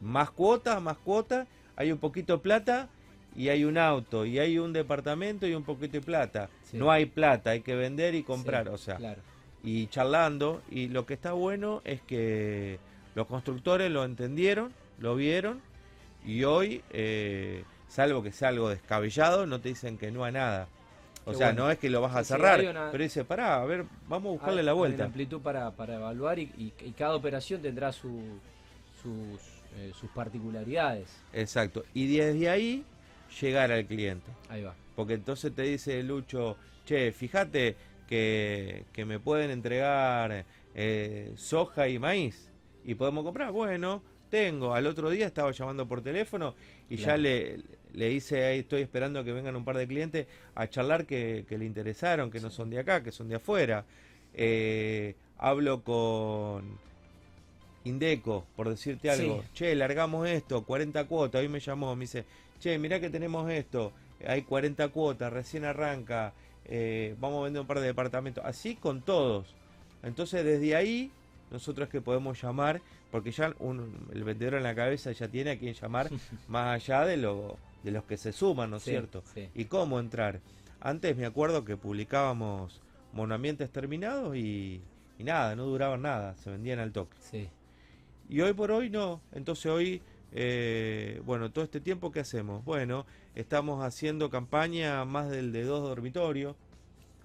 Más 0.00 0.30
cuotas, 0.30 0.80
más 0.82 0.96
cuotas, 0.98 1.46
hay 1.76 1.92
un 1.92 1.98
poquito 1.98 2.34
de 2.34 2.38
plata 2.40 2.88
y 3.36 3.48
hay 3.48 3.64
un 3.64 3.78
auto, 3.78 4.24
y 4.26 4.38
hay 4.38 4.58
un 4.58 4.72
departamento 4.72 5.46
y 5.46 5.54
un 5.54 5.62
poquito 5.62 5.92
de 5.92 6.00
plata. 6.00 6.48
Sí. 6.64 6.76
No 6.78 6.90
hay 6.90 7.06
plata, 7.06 7.50
hay 7.50 7.60
que 7.60 7.74
vender 7.74 8.14
y 8.14 8.22
comprar. 8.22 8.64
Sí, 8.66 8.70
o 8.72 8.78
sea, 8.78 8.96
Claro. 8.96 9.20
y 9.62 9.86
charlando. 9.88 10.62
Y 10.70 10.88
lo 10.88 11.06
que 11.06 11.14
está 11.14 11.32
bueno 11.32 11.82
es 11.84 12.00
que 12.02 12.78
los 13.14 13.26
constructores 13.26 13.90
lo 13.90 14.04
entendieron, 14.04 14.72
lo 14.98 15.14
vieron. 15.16 15.60
Y 16.24 16.44
hoy, 16.44 16.82
eh, 16.90 17.64
salvo 17.88 18.22
que 18.22 18.32
sea 18.32 18.48
algo 18.48 18.68
descabellado, 18.68 19.46
no 19.46 19.60
te 19.60 19.70
dicen 19.70 19.96
que 19.98 20.10
no 20.10 20.24
a 20.24 20.30
nada. 20.30 20.66
O 21.26 21.32
Qué 21.32 21.36
sea, 21.38 21.48
bueno. 21.48 21.64
no 21.64 21.70
es 21.70 21.78
que 21.78 21.90
lo 21.90 22.00
vas 22.00 22.16
a 22.16 22.24
Sí, 22.24 22.28
cerrar, 22.32 22.60
una- 22.64 22.90
pero 22.90 23.02
dice, 23.04 23.24
pará, 23.24 23.60
a 23.60 23.64
ver, 23.66 23.84
vamos 24.08 24.30
a 24.30 24.32
buscarle 24.32 24.60
Hay- 24.60 24.64
la 24.66 24.72
hay 24.72 24.76
vuelta. 24.78 24.96
una 24.96 25.04
amplitud 25.06 25.40
para, 25.40 25.70
para 25.72 25.96
evaluar 25.96 26.38
y, 26.38 26.44
y- 26.56 26.72
y 26.84 26.92
cada 26.92 27.14
operación 27.14 27.60
tendrá 27.62 27.92
su, 27.92 28.20
sus, 29.02 29.40
eh, 29.76 29.92
sus 29.98 30.10
particularidades. 30.10 31.08
Exacto. 31.32 31.84
Y 31.94 32.16
desde 32.16 32.48
ahí 32.48 32.84
llegar 33.40 33.72
al 33.72 33.86
cliente. 33.86 34.30
Ahí 34.48 34.62
va. 34.62 34.74
Porque 34.96 35.14
entonces 35.14 35.54
te 35.54 35.62
dice 35.62 36.02
Lucho, 36.02 36.56
che, 36.84 37.12
fíjate 37.12 37.76
que, 38.08 38.84
que 38.92 39.04
me 39.04 39.18
pueden 39.18 39.50
entregar 39.50 40.44
eh, 40.74 41.32
soja 41.36 41.88
y 41.88 41.98
maíz 41.98 42.50
y 42.84 42.94
podemos 42.94 43.24
comprar. 43.24 43.52
Bueno, 43.52 44.02
tengo. 44.30 44.74
Al 44.74 44.86
otro 44.86 45.10
día 45.10 45.26
estaba 45.26 45.50
llamando 45.52 45.86
por 45.86 46.02
teléfono 46.02 46.54
y 46.88 46.96
ya 46.96 47.16
le, 47.16 47.60
le 47.92 48.12
hice 48.12 48.44
ahí, 48.44 48.58
estoy 48.60 48.82
esperando 48.82 49.24
que 49.24 49.32
vengan 49.32 49.56
un 49.56 49.64
par 49.64 49.76
de 49.76 49.86
clientes 49.86 50.26
a 50.54 50.68
charlar 50.68 51.06
que, 51.06 51.44
que 51.48 51.58
le 51.58 51.64
interesaron, 51.64 52.30
que 52.30 52.40
no 52.40 52.50
son 52.50 52.70
de 52.70 52.78
acá, 52.78 53.02
que 53.02 53.12
son 53.12 53.28
de 53.28 53.36
afuera. 53.36 53.84
Eh, 54.34 55.14
hablo 55.38 55.82
con 55.82 56.78
Indeco, 57.84 58.44
por 58.56 58.68
decirte 58.68 59.10
algo. 59.10 59.42
Sí. 59.42 59.48
Che, 59.54 59.74
largamos 59.74 60.28
esto, 60.28 60.64
40 60.64 61.04
cuotas. 61.06 61.40
Hoy 61.40 61.48
me 61.48 61.60
llamó, 61.60 61.94
me 61.96 62.02
dice, 62.02 62.24
che, 62.58 62.78
mirá 62.78 63.00
que 63.00 63.10
tenemos 63.10 63.50
esto, 63.50 63.92
hay 64.26 64.42
40 64.42 64.88
cuotas, 64.88 65.32
recién 65.32 65.64
arranca, 65.64 66.34
eh, 66.66 67.14
vamos 67.18 67.40
a 67.40 67.44
vender 67.44 67.62
un 67.62 67.66
par 67.66 67.80
de 67.80 67.86
departamentos. 67.86 68.44
Así 68.44 68.76
con 68.76 69.02
todos. 69.02 69.54
Entonces 70.02 70.44
desde 70.44 70.76
ahí 70.76 71.10
nosotros 71.50 71.88
que 71.88 72.00
podemos 72.00 72.40
llamar, 72.40 72.80
porque 73.10 73.32
ya 73.32 73.46
el 73.46 74.24
vendedor 74.24 74.54
en 74.54 74.62
la 74.62 74.74
cabeza 74.74 75.12
ya 75.12 75.28
tiene 75.28 75.52
a 75.52 75.58
quien 75.58 75.74
llamar, 75.74 76.10
más 76.48 76.74
allá 76.74 77.04
de, 77.04 77.16
lo, 77.16 77.56
de 77.82 77.90
los 77.90 78.04
que 78.04 78.16
se 78.16 78.32
suman, 78.32 78.70
¿no 78.70 78.76
es 78.76 78.84
cierto? 78.84 79.22
Y 79.54 79.64
cómo 79.64 79.98
entrar. 79.98 80.40
Antes 80.80 81.16
me 81.16 81.26
acuerdo 81.26 81.64
que 81.64 81.76
publicábamos 81.76 82.80
monoambientes 83.12 83.70
terminados 83.70 84.36
y, 84.36 84.80
y 85.18 85.24
nada, 85.24 85.56
no 85.56 85.64
duraban 85.64 86.02
nada, 86.02 86.36
se 86.36 86.50
vendían 86.50 86.78
al 86.78 86.92
toque. 86.92 87.16
Sí. 87.20 87.48
Y 88.30 88.40
hoy 88.42 88.52
por 88.52 88.70
hoy 88.70 88.90
no, 88.90 89.20
entonces 89.32 89.66
hoy, 89.66 90.00
eh, 90.30 91.20
bueno, 91.26 91.50
todo 91.50 91.64
este 91.64 91.80
tiempo, 91.80 92.12
¿qué 92.12 92.20
hacemos? 92.20 92.64
Bueno, 92.64 93.04
estamos 93.34 93.84
haciendo 93.84 94.30
campaña 94.30 95.04
más 95.04 95.28
del 95.30 95.50
de 95.50 95.64
dos 95.64 95.82
dormitorios, 95.82 96.54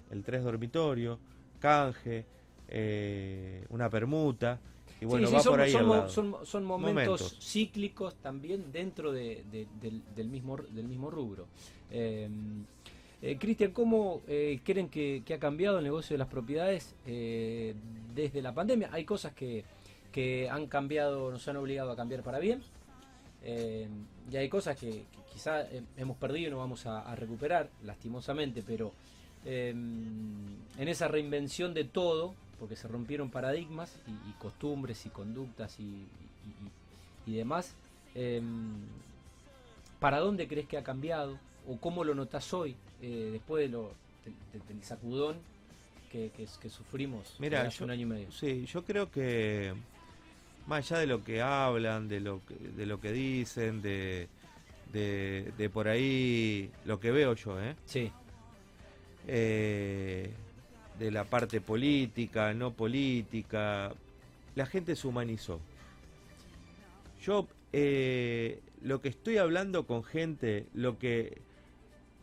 el 0.10 0.24
tres 0.24 0.44
dormitorio, 0.44 1.20
canje, 1.60 2.26
eh, 2.70 3.68
una 3.70 3.88
permuta. 3.88 4.60
Y 5.00 5.06
bueno, 5.06 5.30
va 5.30 5.42
son, 5.42 5.54
por 5.54 5.62
ahí 5.62 5.74
son, 5.74 6.64
momentos, 6.64 7.38
cíclicos 7.40 8.16
también 8.16 8.72
dentro 8.72 9.12
del, 9.12 9.46
mismo, 10.28 10.58
del 10.58 10.88
mismo 10.88 11.12
rubro. 11.12 11.46
Eh, 11.92 12.28
eh, 13.22 13.38
Cristian, 13.40 13.72
¿cómo 13.72 14.22
eh, 14.28 14.60
creen 14.64 14.88
que, 14.88 15.24
ha 15.34 15.40
cambiado 15.40 15.80
el 15.80 15.84
negocio 15.84 16.14
de 16.14 16.20
las 16.20 16.28
propiedades 16.28 16.94
eh, 17.08 17.74
desde 18.14 18.42
la 18.44 18.54
pandemia? 18.54 18.90
Hay 18.92 19.04
cosas 19.04 19.34
que, 19.34 19.64
han 20.50 20.68
cambiado, 20.68 21.32
nos 21.32 21.48
han 21.48 21.58
obligado 21.58 21.92
a 21.92 21.96
cambiar 21.96 22.24
para 22.24 22.40
bien. 22.40 22.62
y 23.44 24.36
hay 24.36 24.50
cosas 24.50 24.78
que, 24.78 25.06
quizás 25.32 25.68
hemos 25.98 26.18
perdido 26.18 26.48
y 26.48 26.52
no 26.52 26.58
vamos 26.58 26.86
a, 26.86 27.16
recuperar, 27.16 27.70
lastimosamente, 27.84 28.64
pero 28.66 28.94
en 29.46 30.58
esa 30.78 31.08
reinvención 31.08 31.74
de 31.74 31.84
todo, 31.84 32.34
porque 32.60 32.76
se 32.76 32.88
rompieron 32.88 33.30
paradigmas 33.30 33.96
y, 34.08 34.32
costumbres 34.40 35.06
y 35.06 35.10
conductas 35.10 35.80
y, 35.80 36.08
y 37.26 37.36
demás, 37.36 37.76
¿para 40.00 40.20
dónde 40.20 40.48
crees 40.48 40.68
que 40.68 40.78
ha 40.78 40.84
cambiado? 40.84 41.38
¿O 41.68 41.78
cómo 41.78 42.04
lo 42.04 42.14
notas 42.14 42.54
hoy? 42.54 42.76
Eh, 43.02 43.30
después 43.34 43.64
de 43.64 43.70
lo, 43.70 43.92
del 44.68 44.84
sacudón 44.84 45.38
que, 46.12 46.32
que, 46.32 46.70
sufrimos 46.70 47.38
hace 47.40 47.84
un 47.84 47.92
año 47.92 48.04
y 48.04 48.06
medio. 48.06 48.32
Sí, 48.32 48.66
yo 48.66 48.84
creo 48.86 49.12
que 49.12 49.74
más 50.68 50.92
allá 50.92 51.00
de 51.00 51.08
lo 51.08 51.24
que 51.24 51.42
hablan, 51.42 52.08
de 52.08 52.20
lo 52.20 52.42
que, 52.46 52.56
de 52.56 52.86
lo 52.86 53.00
que 53.00 53.12
dicen, 53.12 53.82
de, 53.82 54.28
de, 54.92 55.70
por 55.72 55.88
ahí 55.88 56.72
lo 56.86 57.00
que 57.00 57.12
veo 57.12 57.34
yo, 57.34 57.62
¿eh? 57.62 57.76
Sí. 57.86 58.12
Eh, 59.28 60.30
de 61.00 61.12
la 61.12 61.26
parte 61.26 61.62
política, 61.62 62.54
no 62.54 62.72
política, 62.72 63.92
la 64.56 64.66
gente 64.66 64.96
se 64.96 65.08
humanizó. 65.08 65.60
Yo 67.22 67.48
eh, 67.74 68.62
lo 68.82 69.02
que 69.02 69.10
estoy 69.10 69.38
hablando 69.38 69.86
con 69.86 70.04
gente, 70.04 70.68
lo 70.74 70.98
que 70.98 71.42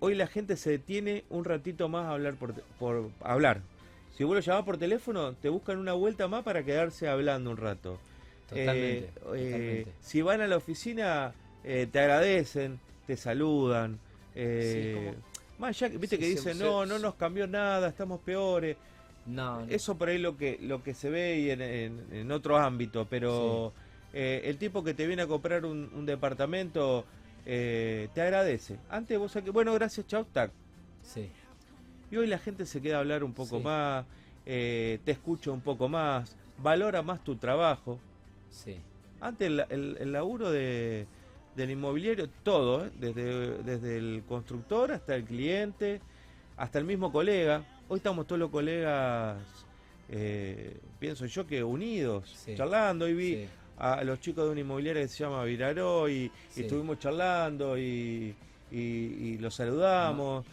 hoy 0.00 0.14
la 0.14 0.26
gente 0.26 0.57
se 0.57 0.70
detiene 0.70 1.24
un 1.28 1.44
ratito 1.44 1.88
más 1.88 2.07
a 2.07 2.12
hablar 2.12 2.35
por, 2.35 2.55
por 2.78 3.11
hablar. 3.20 3.61
Si 4.16 4.24
vos 4.24 4.35
lo 4.35 4.40
llamás 4.40 4.64
por 4.64 4.78
teléfono, 4.78 5.35
te 5.35 5.48
buscan 5.48 5.78
una 5.78 5.92
vuelta 5.92 6.28
más 6.28 6.42
para 6.44 6.64
quedarse 6.64 7.09
hablando 7.09 7.50
un 7.50 7.57
rato. 7.57 7.98
Totalmente. 8.48 9.07
Eh, 9.07 9.12
eh, 9.35 9.87
si 10.00 10.22
van 10.22 10.40
a 10.40 10.46
la 10.46 10.57
oficina, 10.57 11.33
eh, 11.64 11.88
te 11.90 12.00
agradecen, 12.00 12.81
te 13.07 13.16
saludan. 13.16 13.98
más 15.59 15.78
ya, 15.78 15.88
viste 15.88 16.18
que 16.18 16.26
dicen, 16.26 16.59
no, 16.59 16.87
no 16.87 16.98
nos 16.98 17.14
cambió 17.14 17.46
nada, 17.46 17.88
estamos 17.88 18.20
peores. 18.20 18.76
No, 19.24 19.64
Eso 19.68 19.96
por 19.96 20.09
ahí 20.09 20.18
lo 20.18 20.37
que 20.37 20.59
lo 20.61 20.83
que 20.83 20.94
se 20.94 21.09
ve 21.09 21.38
y 21.38 21.50
en, 21.50 21.62
en, 21.62 22.33
otro 22.33 22.59
ámbito, 22.59 23.07
pero 23.09 23.72
el 24.12 24.59
tipo 24.59 24.83
que 24.83 24.94
te 24.94 25.07
viene 25.07 25.22
a 25.22 25.26
comprar 25.28 25.64
un 25.64 26.05
departamento 26.05 27.05
eh, 27.44 28.09
te 28.14 28.20
agradece. 28.20 28.78
Antes 28.88 29.18
vos 29.18 29.33
que 29.33 29.50
bueno, 29.50 29.72
gracias, 29.74 30.07
chau, 30.07 30.24
tac. 30.24 30.52
Sí. 31.02 31.28
Y 32.11 32.16
hoy 32.16 32.26
la 32.26 32.38
gente 32.38 32.66
se 32.66 32.81
queda 32.81 32.96
a 32.96 33.00
hablar 33.00 33.24
un 33.24 33.33
poco 33.33 33.61
más, 33.61 34.05
eh, 34.46 35.00
te 35.05 35.12
escucha 35.12 35.50
un 35.50 35.61
poco 35.61 35.88
más, 35.88 36.37
valora 36.59 37.02
más 37.02 37.24
tu 37.24 37.37
trabajo. 37.37 37.98
Sí. 38.53 38.77
Antes 39.21 39.49
el, 39.49 39.97
el, 39.99 40.12
laburo 40.12 40.51
de, 40.51 41.07
del 41.57 41.71
inmobiliario, 41.71 42.29
todo, 42.43 42.87
¿eh? 42.87 42.91
desde, 42.99 43.62
desde 43.62 43.97
el 43.97 44.23
constructor 44.29 44.93
hasta 44.93 45.15
el 45.17 45.25
cliente, 45.25 46.01
hasta 46.57 46.79
el 46.79 46.85
mismo 46.85 47.11
colega. 47.12 47.65
Hoy 47.88 47.99
estamos 47.99 48.27
todos 48.27 48.38
los 48.38 48.51
colegas, 48.51 49.37
pienso 50.99 51.27
yo 51.27 51.47
que 51.47 51.62
unidos, 51.62 52.47
charlando. 52.57 53.09
y 53.09 53.15
vi 53.15 53.49
a 53.79 54.05
los 54.05 54.21
chicos 54.21 54.45
de 54.45 54.51
una 54.53 54.61
inmobiliaria 54.61 55.03
que 55.03 55.09
se 55.09 55.25
llama 55.25 55.45
Viraró 55.45 56.09
y, 56.09 56.31
estuvimos 56.57 56.99
charlando 56.99 57.77
y, 57.79 58.35
y, 58.71 59.38
los 59.38 59.55
saludamos. 59.55 60.45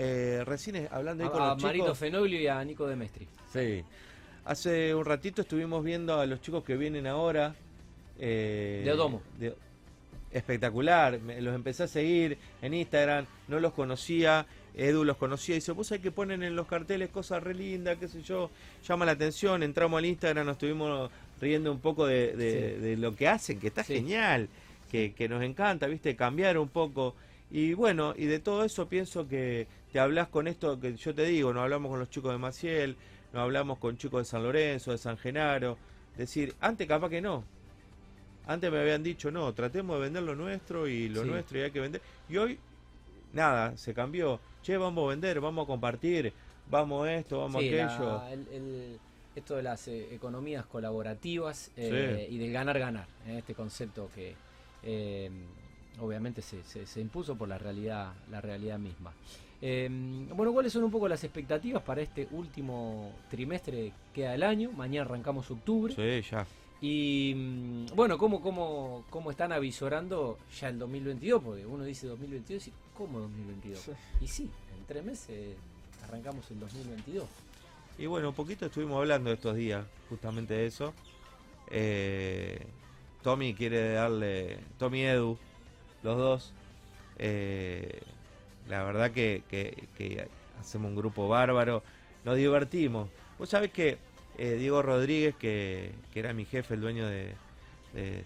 Eh, 0.00 0.42
recién 0.46 0.88
hablando 0.92 1.24
ahí 1.24 1.30
con 1.30 1.40
los 1.40 1.62
Marito 1.62 1.86
chicos. 1.86 1.98
Fenoglio 1.98 2.40
y 2.40 2.46
a 2.46 2.62
Nico 2.64 2.86
de 2.86 2.94
Mestri. 2.94 3.26
Sí. 3.52 3.84
Hace 4.48 4.94
un 4.94 5.04
ratito 5.04 5.42
estuvimos 5.42 5.84
viendo 5.84 6.18
a 6.18 6.24
los 6.24 6.40
chicos 6.40 6.64
que 6.64 6.78
vienen 6.78 7.06
ahora. 7.06 7.54
Eh, 8.18 8.80
de 8.82 8.92
Odomo. 8.92 9.20
espectacular. 10.32 11.20
los 11.20 11.54
empecé 11.54 11.82
a 11.82 11.86
seguir 11.86 12.38
en 12.62 12.72
Instagram, 12.72 13.26
no 13.46 13.60
los 13.60 13.74
conocía. 13.74 14.46
Edu 14.74 15.04
los 15.04 15.18
conocía 15.18 15.54
y 15.54 15.58
dice, 15.58 15.72
vos 15.72 15.92
hay 15.92 15.98
que 15.98 16.10
ponen 16.10 16.42
en 16.42 16.56
los 16.56 16.66
carteles 16.66 17.10
cosas 17.10 17.42
re 17.42 17.52
lindas, 17.52 17.98
qué 17.98 18.08
sé 18.08 18.22
yo, 18.22 18.48
llama 18.86 19.04
la 19.04 19.12
atención, 19.12 19.62
entramos 19.62 19.98
al 19.98 20.06
Instagram, 20.06 20.46
nos 20.46 20.54
estuvimos 20.54 21.10
riendo 21.42 21.70
un 21.70 21.80
poco 21.80 22.06
de, 22.06 22.96
lo 22.98 23.14
que 23.14 23.28
hacen, 23.28 23.60
que 23.60 23.66
está 23.66 23.84
genial, 23.84 24.48
que, 24.90 25.26
nos 25.28 25.42
encanta, 25.42 25.88
viste, 25.88 26.16
cambiar 26.16 26.56
un 26.56 26.68
poco. 26.68 27.14
Y 27.50 27.74
bueno, 27.74 28.14
y 28.16 28.24
de 28.24 28.38
todo 28.38 28.64
eso 28.64 28.88
pienso 28.88 29.28
que 29.28 29.66
te 29.92 29.98
hablas 29.98 30.28
con 30.28 30.48
esto 30.48 30.80
que 30.80 30.96
yo 30.96 31.14
te 31.14 31.24
digo, 31.24 31.52
no 31.52 31.60
hablamos 31.60 31.90
con 31.90 31.98
los 31.98 32.08
chicos 32.08 32.32
de 32.32 32.38
Maciel, 32.38 32.96
no 33.32 33.40
hablamos 33.40 33.78
con 33.78 33.96
chicos 33.96 34.20
de 34.20 34.24
San 34.24 34.42
Lorenzo, 34.42 34.92
de 34.92 34.98
San 34.98 35.18
Genaro, 35.18 35.76
decir, 36.16 36.54
antes 36.60 36.86
capaz 36.86 37.08
que 37.08 37.20
no. 37.20 37.44
Antes 38.46 38.72
me 38.72 38.78
habían 38.78 39.02
dicho, 39.02 39.30
no, 39.30 39.52
tratemos 39.52 39.96
de 39.96 40.02
vender 40.02 40.22
lo 40.22 40.34
nuestro 40.34 40.88
y 40.88 41.08
lo 41.08 41.24
nuestro 41.24 41.58
y 41.58 41.62
hay 41.62 41.70
que 41.70 41.80
vender. 41.80 42.00
Y 42.28 42.38
hoy, 42.38 42.58
nada, 43.32 43.76
se 43.76 43.92
cambió. 43.92 44.40
Che, 44.62 44.76
vamos 44.76 45.04
a 45.04 45.08
vender, 45.10 45.40
vamos 45.40 45.64
a 45.64 45.66
compartir, 45.66 46.32
vamos 46.70 47.06
esto, 47.08 47.40
vamos 47.40 47.62
aquello 47.62 48.22
esto 49.38 49.56
de 49.56 49.62
las 49.62 49.88
eh, 49.88 50.14
economías 50.14 50.66
colaborativas 50.66 51.70
eh, 51.76 52.28
y 52.30 52.38
del 52.38 52.52
ganar-ganar, 52.52 53.06
¿eh? 53.26 53.38
este 53.38 53.54
concepto 53.54 54.10
que 54.14 54.34
obviamente 56.00 56.42
se, 56.42 56.62
se, 56.64 57.00
impuso 57.00 57.36
por 57.36 57.48
la 57.48 57.58
realidad, 57.58 58.12
la 58.30 58.40
realidad 58.40 58.78
misma. 58.78 59.12
Bueno, 59.60 60.52
¿cuáles 60.52 60.72
son 60.72 60.84
un 60.84 60.90
poco 60.90 61.08
las 61.08 61.24
expectativas 61.24 61.82
para 61.82 62.00
este 62.00 62.28
último 62.30 63.12
trimestre 63.30 63.92
que 64.12 64.22
queda 64.22 64.32
del 64.32 64.42
año? 64.42 64.70
Mañana 64.72 65.06
arrancamos 65.06 65.50
octubre. 65.50 65.94
Sí, 65.94 66.28
ya. 66.30 66.46
Y 66.80 67.34
mm, 67.36 67.86
bueno, 67.96 68.18
¿cómo, 68.18 68.40
cómo, 68.40 69.04
cómo 69.10 69.30
están 69.30 69.52
avisorando 69.52 70.38
ya 70.60 70.68
el 70.68 70.78
2022? 70.78 71.42
Porque 71.42 71.66
uno 71.66 71.84
dice 71.84 72.06
2022 72.06 72.68
y 72.68 72.72
¿cómo 72.96 73.20
2022? 73.20 73.90
Y 74.20 74.28
sí, 74.28 74.50
en 74.76 74.86
tres 74.86 75.04
meses 75.04 75.56
arrancamos 76.04 76.48
el 76.50 76.60
2022. 76.60 77.26
Y 77.98 78.06
bueno, 78.06 78.28
un 78.28 78.34
poquito 78.34 78.66
estuvimos 78.66 78.98
hablando 78.98 79.32
estos 79.32 79.56
días 79.56 79.84
justamente 80.08 80.54
de 80.54 80.66
eso. 80.66 80.94
Eh, 81.70 82.64
Tommy 83.22 83.54
quiere 83.54 83.92
darle, 83.94 84.58
Tommy 84.78 85.00
y 85.00 85.04
Edu, 85.04 85.38
los 86.04 86.16
dos. 86.16 86.52
Eh, 87.18 88.00
la 88.68 88.82
verdad 88.84 89.10
que, 89.10 89.42
hacemos 90.60 90.90
un 90.90 90.96
grupo 90.96 91.28
bárbaro, 91.28 91.82
nos 92.24 92.36
divertimos. 92.36 93.08
Vos 93.38 93.48
sabés 93.48 93.70
que 93.70 93.98
eh, 94.36 94.56
Diego 94.58 94.82
Rodríguez, 94.82 95.34
que, 95.36 95.92
era 96.14 96.32
mi 96.32 96.44
jefe, 96.44 96.74
el 96.74 96.80
dueño 96.80 97.06
de, 97.06 97.34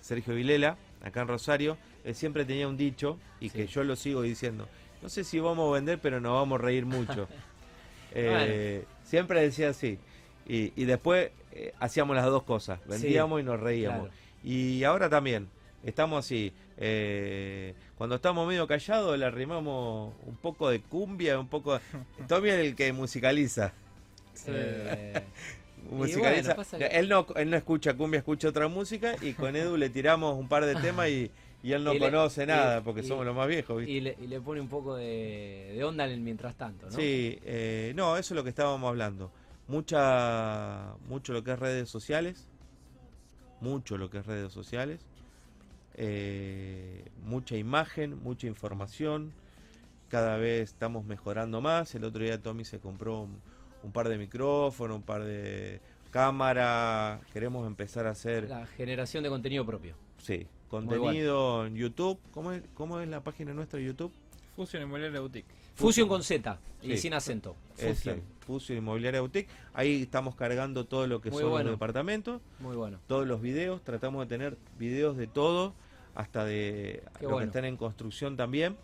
Sergio 0.00 0.35
Vilela, 0.35 0.76
acá 1.02 1.22
en 1.22 1.28
Rosario, 1.28 1.78
él 2.05 2.14
siempre 2.14 2.44
tenía 2.44 2.68
un 2.68 2.76
dicho 2.76 3.18
y 3.40 3.48
que 3.48 3.66
yo 3.66 3.85
lo 3.85 3.96
sigo 3.96 4.20
diciendo. 4.20 4.68
No 5.00 5.09
sé 5.09 5.24
si 5.24 5.40
vamos 5.40 5.70
a 5.70 5.74
vender, 5.74 5.98
pero 5.98 6.20
nos 6.20 6.33
vamos 6.35 6.61
a 6.61 6.62
reír 6.62 6.87
mucho. 6.87 7.28
Eh, 8.14 8.85
siempre 9.05 9.40
decía 9.40 9.70
así. 9.70 9.98
Y, 10.46 10.74
y 10.76 10.85
después 10.85 11.31
eh, 11.55 11.74
hacíamos 11.81 12.16
las 12.16 12.24
dos 12.24 12.44
cosas, 12.44 12.81
vendíamos 12.87 13.40
y 13.40 13.44
nos 13.44 13.61
reíamos. 13.61 14.11
Y 14.42 14.85
ahora 14.85 15.09
también, 15.09 15.48
estamos 15.85 16.25
así. 16.25 16.53
Eh, 16.77 17.75
cuando 17.97 18.16
estamos 18.16 18.47
medio 18.47 18.66
callados 18.66 19.18
le 19.18 19.25
arrimamos 19.25 20.14
un 20.27 20.37
poco 20.37 20.68
de 20.71 20.81
cumbia, 20.81 21.38
un 21.38 21.49
poco... 21.49 21.79
Tommy 22.29 22.51
es 22.51 22.57
el 22.57 22.75
que 22.75 22.92
musicaliza. 22.92 23.73
musicaliza. 25.90 26.57
él, 26.90 27.09
no, 27.09 27.27
él 27.37 27.51
no 27.51 27.57
escucha 27.57 27.95
cumbia, 27.95 28.18
escucha 28.18 28.49
otra 28.49 28.68
música 28.68 29.16
y 29.21 29.33
con 29.33 29.57
Edu 29.57 29.77
le 29.77 29.90
tiramos 29.90 30.38
un 30.38 30.49
par 30.49 30.64
de 30.64 30.75
temas 30.77 31.09
y 31.09 31.31
y 31.62 31.73
él 31.73 31.85
no 31.85 31.97
conoce 31.97 32.45
nada 32.45 32.83
porque 32.83 33.03
somos 33.03 33.25
los 33.25 33.37
más 33.37 33.47
viejos. 33.47 33.87
Y, 33.87 34.01
le, 34.01 34.40
pone 34.40 34.61
un 34.61 34.68
poco 34.68 34.97
de, 34.97 35.81
onda 35.85 36.05
en 36.07 36.11
el 36.11 36.21
mientras 36.21 36.57
tanto, 36.57 36.87
¿no? 36.87 36.92
Sí, 36.92 37.38
eh, 37.45 37.92
no, 37.95 38.16
eso 38.16 38.35
es 38.35 38.37
lo 38.37 38.42
que 38.42 38.51
estábamos 38.51 38.88
hablando. 38.88 39.31
Mucha, 39.68 40.95
mucho 41.07 41.33
lo 41.33 41.45
que 41.45 41.53
es 41.53 41.59
redes 41.59 41.88
sociales, 41.88 42.49
mucho 43.61 43.97
lo 43.97 44.11
que 44.11 44.18
es 44.18 44.27
redes 44.27 44.53
sociales, 44.53 45.07
eh, 45.94 47.05
mucha 47.24 47.57
imagen, 47.57 48.22
mucha 48.22 48.46
información, 48.46 49.33
cada 50.09 50.37
vez 50.37 50.70
estamos 50.70 51.05
mejorando 51.05 51.61
más. 51.61 51.94
El 51.94 52.05
otro 52.05 52.22
día 52.22 52.40
Tommy 52.40 52.64
se 52.64 52.78
compró 52.78 53.20
un, 53.20 53.40
un 53.83 53.92
par 53.92 54.09
de 54.09 54.18
micrófonos, 54.18 54.96
un 54.96 55.02
par 55.02 55.24
de 55.24 55.81
cámaras, 56.11 57.24
queremos 57.33 57.66
empezar 57.66 58.07
a 58.07 58.11
hacer... 58.11 58.48
La 58.48 58.66
generación 58.66 59.22
de 59.24 59.31
contenido 59.31 59.64
propio. 59.64 59.96
Sí, 60.18 60.46
contenido 60.68 61.66
en 61.66 61.74
YouTube. 61.74 62.18
¿Cómo 62.31 62.52
es, 62.52 62.62
¿Cómo 62.74 63.00
es 63.00 63.09
la 63.09 63.24
página 63.24 63.55
nuestra 63.55 63.78
de 63.78 63.87
YouTube? 63.87 64.12
Fusion 64.55 64.83
Inmobiliaria 64.83 65.20
Boutique. 65.20 65.48
Fusion 65.74 66.08
con 66.08 66.22
Z 66.22 66.58
y 66.82 66.96
sin 66.96 67.14
acento. 67.14 67.56
Fusion. 67.76 68.22
Fusion. 68.46 68.78
Inmobiliaria 68.78 69.20
Boutique. 69.20 69.48
Ahí 69.74 70.02
estamos 70.02 70.35
cargando 70.35 70.85
todo 70.85 71.06
lo 71.06 71.20
que 71.20 71.30
Muy 71.30 71.40
son 71.42 71.50
bueno. 71.50 71.70
los 71.70 71.74
departamentos, 71.78 72.40
Muy 72.61 72.76
bueno. 72.76 72.98
todos 73.06 73.26
los 73.26 73.40
videos. 73.40 73.82
Tratamos 73.82 74.26
de 74.26 74.37
tener 74.37 74.56
videos 74.78 75.16
de 75.16 75.26
todo, 75.26 75.74
hasta 76.14 76.44
de 76.44 77.02
Qué 77.18 77.26
los 77.26 77.38
que 77.40 77.46
están 77.46 77.64
en 77.64 77.76
construcción 77.76 78.37
también. 78.37 78.76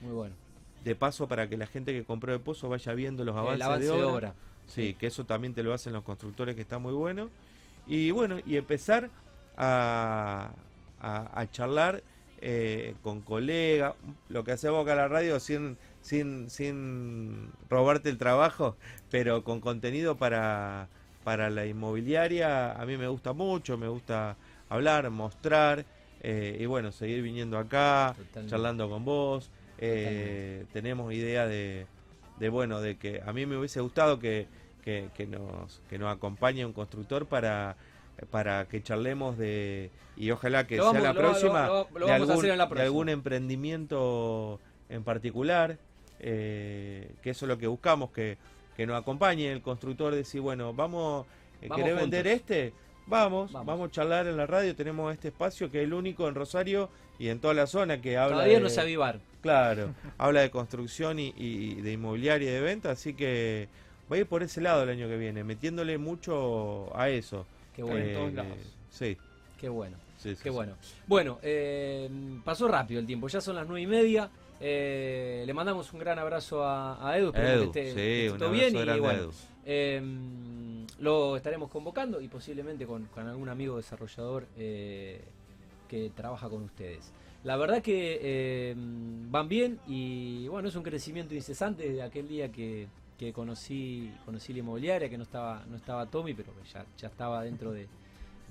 Muy 0.00 0.12
bueno. 0.12 0.34
De 0.84 0.94
paso 0.94 1.26
para 1.26 1.48
que 1.48 1.56
la 1.56 1.66
gente 1.66 1.92
que 1.92 2.04
compró 2.04 2.32
el 2.32 2.40
pozo 2.40 2.68
vaya 2.68 2.92
viendo 2.94 3.24
los 3.24 3.34
avances 3.34 3.56
El 3.56 3.62
avance 3.62 3.86
de 3.88 3.96
de 3.96 4.04
obra. 4.04 4.34
Sí, 4.66 4.94
que 4.94 5.06
eso 5.06 5.24
también 5.24 5.54
te 5.54 5.62
lo 5.62 5.72
hacen 5.72 5.92
los 5.92 6.04
constructores, 6.04 6.54
que 6.54 6.60
está 6.62 6.78
muy 6.78 6.92
bueno. 6.92 7.30
Y 7.86 8.10
bueno, 8.10 8.36
y 8.44 8.56
empezar 8.56 9.10
a, 9.56 10.50
a- 11.00 11.40
a 11.40 11.50
charlar 11.50 12.02
eh, 12.40 12.94
con 13.02 13.22
colegas, 13.22 13.94
lo 14.28 14.44
que 14.44 14.52
hacemos 14.52 14.82
acá 14.82 14.92
en 14.92 14.98
la 14.98 15.08
radio 15.08 15.40
sin, 15.40 15.78
sin, 16.06 16.48
sin 16.50 17.50
robarte 17.68 18.08
el 18.08 18.16
trabajo, 18.16 18.76
pero 19.10 19.42
con 19.42 19.60
contenido 19.60 20.16
para, 20.16 20.88
para 21.24 21.50
la 21.50 21.66
inmobiliaria, 21.66 22.70
a 22.72 22.86
mí 22.86 22.96
me 22.96 23.08
gusta 23.08 23.32
mucho, 23.32 23.76
me 23.76 23.88
gusta 23.88 24.36
hablar, 24.68 25.10
mostrar, 25.10 25.84
eh, 26.22 26.56
y 26.60 26.66
bueno, 26.66 26.92
seguir 26.92 27.22
viniendo 27.22 27.58
acá, 27.58 28.14
Totalmente. 28.16 28.50
charlando 28.50 28.88
con 28.88 29.04
vos. 29.04 29.50
eh, 29.78 30.64
tenemos 30.72 31.12
idea 31.12 31.46
de, 31.46 31.86
de 32.38 32.48
bueno, 32.48 32.80
de 32.80 32.96
que 32.96 33.20
a 33.26 33.32
mí 33.32 33.44
me 33.44 33.56
hubiese 33.58 33.80
gustado 33.80 34.18
que, 34.20 34.46
que, 34.82 35.10
que 35.14 35.26
nos, 35.26 35.82
que 35.90 35.98
nos 35.98 36.14
acompañe 36.14 36.64
un 36.64 36.72
constructor 36.72 37.26
para, 37.26 37.76
para 38.30 38.66
que 38.68 38.80
charlemos 38.82 39.36
de, 39.36 39.90
y 40.16 40.30
ojalá 40.30 40.66
que 40.68 40.76
Lo 40.76 40.84
sea 40.84 41.00
vamos- 41.00 41.02
la 41.02 41.12
lo- 41.12 41.20
próxima, 41.20 41.66
lo- 41.66 42.06
de, 42.06 42.12
algún, 42.12 42.46
la 42.46 42.52
de 42.52 42.56
próxima. 42.56 42.82
algún 42.84 43.08
emprendimiento 43.08 44.60
en 44.88 45.02
particular, 45.02 45.78
eh, 46.20 47.10
que 47.22 47.30
eso 47.30 47.44
es 47.44 47.48
lo 47.48 47.58
que 47.58 47.66
buscamos, 47.66 48.10
que, 48.10 48.36
que 48.76 48.86
nos 48.86 49.00
acompañe 49.00 49.50
el 49.52 49.62
constructor, 49.62 50.14
decir, 50.14 50.40
bueno, 50.40 50.72
vamos, 50.72 51.26
eh, 51.60 51.68
Vamos 51.68 51.84
¿querés 51.84 52.00
vender 52.00 52.26
este? 52.26 52.72
Vamos, 53.06 53.52
Vamos. 53.52 53.66
vamos, 53.66 53.88
a 53.88 53.92
charlar 53.92 54.26
en 54.26 54.36
la 54.36 54.46
radio, 54.46 54.74
tenemos 54.74 55.12
este 55.12 55.28
espacio 55.28 55.70
que 55.70 55.78
es 55.78 55.84
el 55.84 55.94
único 55.94 56.26
en 56.28 56.34
Rosario 56.34 56.90
y 57.18 57.28
en 57.28 57.38
toda 57.38 57.54
la 57.54 57.66
zona 57.68 58.00
que 58.00 58.16
habla 58.18 58.36
Todavía 58.36 58.56
de, 58.56 58.62
no 58.62 58.68
sé 58.68 58.80
avivar. 58.80 59.20
Claro, 59.40 59.94
habla 60.18 60.40
de 60.40 60.50
construcción 60.50 61.18
y, 61.20 61.32
y 61.36 61.76
de 61.76 61.92
inmobiliaria 61.92 62.50
y 62.50 62.52
de 62.54 62.60
venta, 62.60 62.90
así 62.90 63.14
que 63.14 63.68
va 64.10 64.16
a 64.16 64.18
ir 64.18 64.26
por 64.26 64.42
ese 64.42 64.60
lado 64.60 64.82
el 64.82 64.88
año 64.88 65.08
que 65.08 65.16
viene, 65.16 65.44
metiéndole 65.44 65.98
mucho 65.98 66.90
a 66.96 67.08
eso. 67.08 67.46
Qué 67.74 67.82
bueno. 67.82 68.04
en 68.04 68.14
todos 68.14 68.32
lados. 68.34 68.58
Sí, 68.90 69.16
Qué 69.60 69.68
bueno. 69.68 69.96
sí, 70.18 70.30
sí, 70.30 70.42
Qué 70.42 70.48
sí. 70.48 70.54
bueno. 70.54 70.74
Bueno, 71.06 71.38
eh, 71.42 72.08
pasó 72.44 72.66
rápido 72.68 73.00
el 73.00 73.06
tiempo, 73.06 73.28
ya 73.28 73.40
son 73.40 73.56
las 73.56 73.66
nueve 73.66 73.82
y 73.82 73.86
media. 73.86 74.30
Eh, 74.60 75.44
le 75.46 75.52
mandamos 75.54 75.92
un 75.92 76.00
gran 76.00 76.18
abrazo 76.18 76.64
a, 76.64 77.08
a 77.08 77.18
Edu, 77.18 77.26
esperemos 77.28 77.62
Edu, 77.64 77.72
que 77.72 77.88
esté, 77.90 78.30
sí, 78.30 78.38
todo 78.38 78.50
bien. 78.50 78.70
Y 78.74 79.00
bueno, 79.00 79.22
Edu. 79.22 79.32
eh, 79.64 80.02
lo 81.00 81.36
estaremos 81.36 81.70
convocando 81.70 82.20
y 82.20 82.28
posiblemente 82.28 82.86
con, 82.86 83.04
con 83.06 83.26
algún 83.28 83.48
amigo 83.48 83.76
desarrollador 83.76 84.46
eh, 84.56 85.20
que 85.88 86.10
trabaja 86.14 86.48
con 86.48 86.62
ustedes. 86.62 87.12
La 87.44 87.56
verdad 87.56 87.82
que 87.82 88.18
eh, 88.22 88.74
van 88.76 89.48
bien 89.48 89.78
y 89.86 90.48
bueno, 90.48 90.68
es 90.68 90.74
un 90.74 90.82
crecimiento 90.82 91.34
incesante 91.34 91.88
desde 91.88 92.02
aquel 92.02 92.26
día 92.26 92.50
que, 92.50 92.88
que 93.18 93.32
conocí, 93.32 94.10
conocí 94.24 94.52
la 94.52 94.60
inmobiliaria, 94.60 95.08
que 95.08 95.16
no 95.18 95.22
estaba, 95.22 95.64
no 95.68 95.76
estaba 95.76 96.06
Tommy, 96.06 96.34
pero 96.34 96.52
que 96.54 96.68
ya, 96.68 96.84
ya 96.98 97.08
estaba 97.08 97.42
dentro 97.44 97.72
de, 97.72 97.86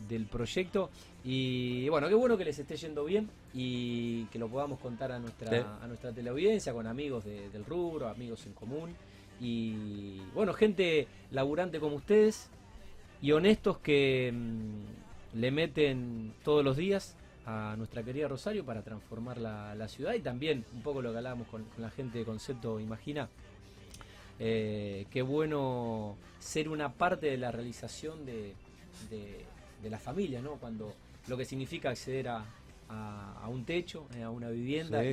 del 0.09 0.25
proyecto. 0.25 0.89
Y 1.23 1.87
bueno, 1.89 2.07
qué 2.07 2.15
bueno 2.15 2.37
que 2.37 2.45
les 2.45 2.59
esté 2.59 2.75
yendo 2.75 3.03
bien 3.05 3.29
y 3.53 4.25
que 4.25 4.37
lo 4.39 4.47
podamos 4.47 4.79
contar 4.79 5.11
a 5.11 5.19
nuestra, 5.19 5.49
Sí. 5.49 5.65
a 5.81 5.87
nuestra 5.87 6.11
teleaudiencia, 6.11 6.73
con 6.73 6.85
amigos 6.87 7.23
de- 7.25 7.49
del 7.49 7.65
rubro, 7.65 8.07
amigos 8.07 8.45
en 8.45 8.53
común. 8.53 8.93
Y 9.41 10.19
bueno, 10.33 10.53
gente 10.53 11.07
laburante 11.31 11.79
como 11.79 11.95
ustedes 11.97 12.49
y 13.21 13.31
honestos 13.31 13.77
que 13.79 14.31
mm, 14.33 15.39
le 15.39 15.51
meten 15.51 16.33
todos 16.43 16.63
los 16.63 16.77
días 16.77 17.15
a 17.47 17.75
nuestra 17.77 18.01
querida 18.03 18.27
Rosario 18.27 18.65
para 18.65 18.81
transformar 18.81 19.37
la, 19.37 19.75
la 19.75 19.87
ciudad 19.87 20.13
y 20.13 20.19
también 20.21 20.65
un 20.73 20.81
poco 20.81 21.01
lo 21.01 21.11
que 21.11 21.17
hablábamos 21.17 21.47
con, 21.47 21.63
con 21.63 21.81
la 21.81 21.89
gente 21.91 22.17
de 22.19 22.25
Concepto 22.25 22.79
Imagina. 22.79 23.27
Eh, 24.39 25.05
qué 25.11 25.21
bueno 25.21 26.17
ser 26.39 26.67
una 26.69 26.91
parte 26.93 27.27
de 27.27 27.37
la 27.37 27.51
realización 27.51 28.25
de, 28.25 28.53
de- 29.09 29.45
de 29.85 29.91
la 29.91 29.99
familia, 29.99 30.41
¿no? 30.41 30.53
Cuando 30.55 30.91
lo 31.27 31.37
que 31.37 31.45
significa 31.45 31.91
acceder 31.91 32.27
a, 32.29 32.43
a- 32.89 33.39
a 33.43 33.47
un 33.47 33.63
techo, 33.65 34.07
eh, 34.17 34.23
a 34.23 34.31
una 34.31 34.49
vivienda 34.49 35.01
Sí. 35.03 35.07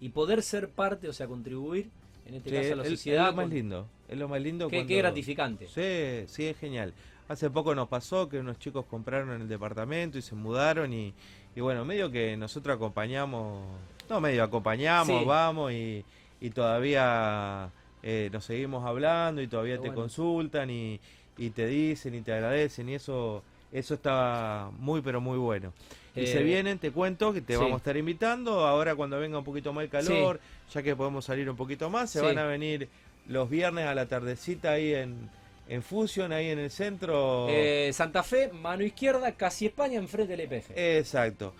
y, 0.00 0.06
y 0.06 0.08
poder 0.10 0.42
ser 0.42 0.68
parte, 0.68 1.08
o 1.08 1.12
sea, 1.12 1.26
contribuir, 1.26 1.90
en 2.26 2.34
este 2.36 2.50
Sí, 2.50 2.56
caso 2.56 2.72
a 2.74 2.76
la 2.76 2.84
sociedad. 2.88 3.24
Es 3.28 3.30
lo 3.32 3.36
más 3.36 3.44
con- 3.46 3.54
lindo, 3.54 3.86
es 4.08 4.18
lo 4.18 4.28
más 4.28 4.40
lindo. 4.40 4.68
qué, 4.68 4.76
cuando- 4.76 4.88
qué 4.88 4.96
gratificante. 4.98 5.66
Sí, 5.66 6.32
sí, 6.32 6.46
es 6.46 6.56
genial. 6.58 6.92
Hace 7.28 7.50
poco 7.50 7.74
nos 7.74 7.88
pasó 7.88 8.28
que 8.28 8.38
unos 8.38 8.58
chicos 8.60 8.84
compraron 8.86 9.40
el 9.42 9.48
departamento 9.48 10.16
y 10.18 10.22
se 10.22 10.34
mudaron 10.36 10.92
y, 10.92 11.12
y 11.56 11.60
bueno, 11.60 11.84
medio 11.84 12.10
que 12.10 12.36
nosotros 12.36 12.76
acompañamos, 12.76 13.64
no 14.08 14.20
medio 14.20 14.44
acompañamos, 14.44 15.20
Sí. 15.20 15.24
vamos 15.26 15.72
y, 15.72 16.04
y 16.40 16.50
todavía 16.50 17.70
eh, 18.02 18.28
nos 18.32 18.44
seguimos 18.44 18.84
hablando 18.84 19.40
y 19.42 19.48
todavía 19.48 19.74
te 19.76 19.80
bueno. 19.88 19.94
consultan 19.94 20.70
y, 20.70 21.00
y 21.38 21.50
te 21.50 21.66
dicen 21.66 22.14
y 22.14 22.20
te 22.20 22.32
agradecen 22.32 22.88
y 22.90 22.94
eso 22.94 23.42
eso 23.74 23.92
está 23.94 24.70
muy 24.78 25.02
pero 25.02 25.20
muy 25.20 25.36
bueno. 25.36 25.74
Y 26.16 26.20
Eh, 26.22 26.26
se 26.28 26.42
vienen, 26.42 26.78
te 26.78 26.92
cuento 26.92 27.32
que 27.34 27.40
te 27.42 27.52
sí. 27.54 27.58
vamos 27.58 27.74
a 27.74 27.76
estar 27.78 27.96
invitando 27.96 28.64
ahora 28.66 28.94
cuando 28.94 29.18
venga 29.20 29.36
un 29.36 29.44
poquito 29.44 29.72
más 29.74 29.84
el 29.84 29.90
calor, 29.90 30.40
ya 30.72 30.82
que 30.82 30.94
podemos 30.96 31.24
salir 31.26 31.50
un 31.50 31.56
poquito 31.56 31.90
más, 31.90 32.08
se 32.10 32.20
Sí. 32.20 32.24
van 32.24 32.38
a 32.38 32.46
venir 32.46 32.88
los 33.28 33.50
viernes 33.50 33.86
a 33.86 33.94
la 33.94 34.06
tardecita 34.06 34.70
ahí 34.72 34.94
en, 34.94 35.28
en 35.68 35.82
Fusion, 35.82 36.32
ahí 36.32 36.50
en 36.50 36.60
el 36.60 36.70
centro. 36.70 37.46
Eh, 37.50 37.90
Santa 37.92 38.22
Fe, 38.22 38.50
mano 38.52 38.84
izquierda, 38.84 39.32
casi 39.32 39.66
España, 39.66 39.98
enfrente 39.98 40.36
del 40.36 40.40
EPF. 40.48 40.70
Exacto. 40.76 41.52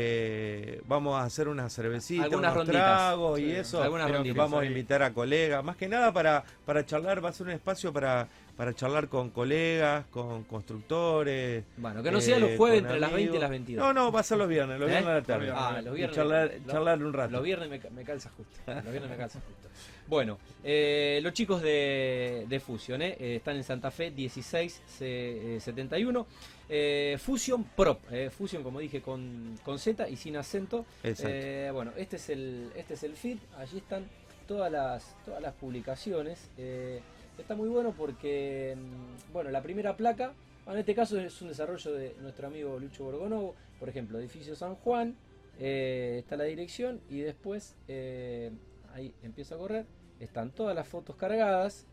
Eh, 0.00 0.80
vamos 0.86 1.20
a 1.20 1.24
hacer 1.24 1.46
una 1.48 1.68
cervecita, 1.70 2.24
Algunas 2.24 2.52
unos 2.52 2.66
ronditas. 2.66 2.82
tragos 2.98 3.38
y 3.40 3.50
eso. 3.52 3.82
algunas 3.82 4.10
ronditas 4.10 4.36
vamos 4.36 4.62
a 4.62 4.64
invitar 4.64 5.02
a 5.02 5.12
colegas, 5.12 5.62
más 5.62 5.76
que 5.76 5.86
nada 5.88 6.12
para, 6.12 6.42
para 6.66 6.84
charlar, 6.84 7.24
va 7.24 7.28
a 7.28 7.32
ser 7.32 7.46
un 7.46 7.52
espacio 7.52 7.92
para, 7.92 8.26
para 8.58 8.74
charlar 8.74 9.08
con 9.08 9.30
colegas, 9.30 10.04
con 10.10 10.42
constructores. 10.44 11.64
Bueno, 11.76 12.02
que 12.02 12.10
no 12.10 12.18
eh, 12.18 12.22
sea 12.22 12.38
los 12.40 12.56
jueves 12.56 12.80
entre 12.80 12.98
las 13.00 13.12
20 13.12 13.36
y 13.36 13.40
las 13.40 13.50
22. 13.50 13.86
No, 13.86 13.92
no, 13.94 14.10
va 14.12 14.18
a 14.20 14.24
ser 14.24 14.36
los 14.36 14.48
viernes, 14.48 14.78
los 14.80 14.88
¿Eh? 14.88 14.92
viernes 14.92 15.10
a 15.10 15.14
la 15.14 15.22
tarde. 15.22 15.50
Ah, 15.54 15.80
los 15.80 15.94
Y 15.94 15.96
viernes. 15.96 16.16
charlar, 16.16 16.52
lo- 16.66 16.72
charlar 16.72 17.02
un 17.04 17.12
rato. 17.12 17.30
Los 17.32 17.42
viernes 17.44 17.70
me, 17.70 17.78
me 17.90 18.02
calza 18.04 18.30
justo. 18.36 18.58
Los 18.66 18.90
viernes 18.90 19.08
me 19.10 19.16
calza 19.16 19.38
justo. 19.40 19.68
Bueno, 20.08 20.38
eh, 20.64 21.20
los 21.22 21.32
chicos 21.34 21.62
de, 21.62 22.46
de 22.48 22.60
Fusion 22.60 23.00
eh, 23.02 23.16
eh, 23.20 23.36
están 23.36 23.54
en 23.56 23.62
Santa 23.64 23.90
Fe 23.92 24.10
1671. 24.10 26.26
Eh, 26.70 27.16
Fusion 27.20 27.64
Prop. 27.76 28.00
eh, 28.10 28.28
Fusion, 28.30 28.62
como 28.62 28.80
dije, 28.80 29.00
con, 29.00 29.58
con 29.64 29.78
Z 29.78 30.06
y 30.08 30.16
sin 30.16 30.36
acento. 30.36 30.84
Eh, 31.04 31.70
bueno, 31.72 31.92
este 31.96 32.16
es 32.16 32.28
el 32.30 32.70
este 32.74 32.94
es 32.94 33.02
el 33.04 33.14
feed. 33.16 33.38
Allí 33.58 33.78
están 33.78 34.06
todas 34.46 34.70
las 34.72 35.14
todas 35.24 35.40
las 35.42 35.54
publicaciones. 35.54 36.50
Eh, 36.58 37.00
está 37.38 37.54
muy 37.54 37.68
bueno 37.68 37.92
porque 37.96 38.76
mm, 38.76 39.32
bueno, 39.32 39.50
la 39.50 39.62
primera 39.62 39.96
placa, 39.96 40.32
en 40.66 40.78
este 40.78 40.94
caso 40.94 41.18
es 41.18 41.40
un 41.40 41.48
desarrollo 41.48 41.92
de 41.92 42.14
nuestro 42.20 42.46
amigo 42.46 42.78
Lucho 42.78 43.04
Borgonovo, 43.04 43.54
por 43.78 43.88
ejemplo, 43.88 44.18
edificio 44.18 44.54
San 44.54 44.74
Juan, 44.76 45.16
eh, 45.58 46.16
está 46.18 46.36
la 46.36 46.44
dirección 46.44 47.00
y 47.08 47.20
después 47.20 47.74
eh, 47.88 48.52
ahí 48.92 49.14
empieza 49.22 49.54
a 49.54 49.58
correr, 49.58 49.86
están 50.20 50.50
todas 50.50 50.74
las 50.74 50.86
fotos 50.86 51.16
cargadas, 51.16 51.86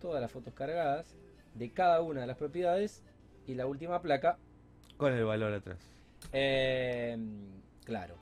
todas 0.00 0.20
las 0.20 0.30
fotos 0.30 0.54
cargadas 0.54 1.14
de 1.54 1.70
cada 1.70 2.00
una 2.00 2.22
de 2.22 2.26
las 2.26 2.36
propiedades 2.36 3.02
y 3.46 3.54
la 3.54 3.66
última 3.66 4.00
placa 4.02 4.38
Con 4.96 5.12
el 5.12 5.24
valor 5.24 5.52
atrás. 5.52 5.78
eh, 6.32 7.16
claro. 7.84 8.14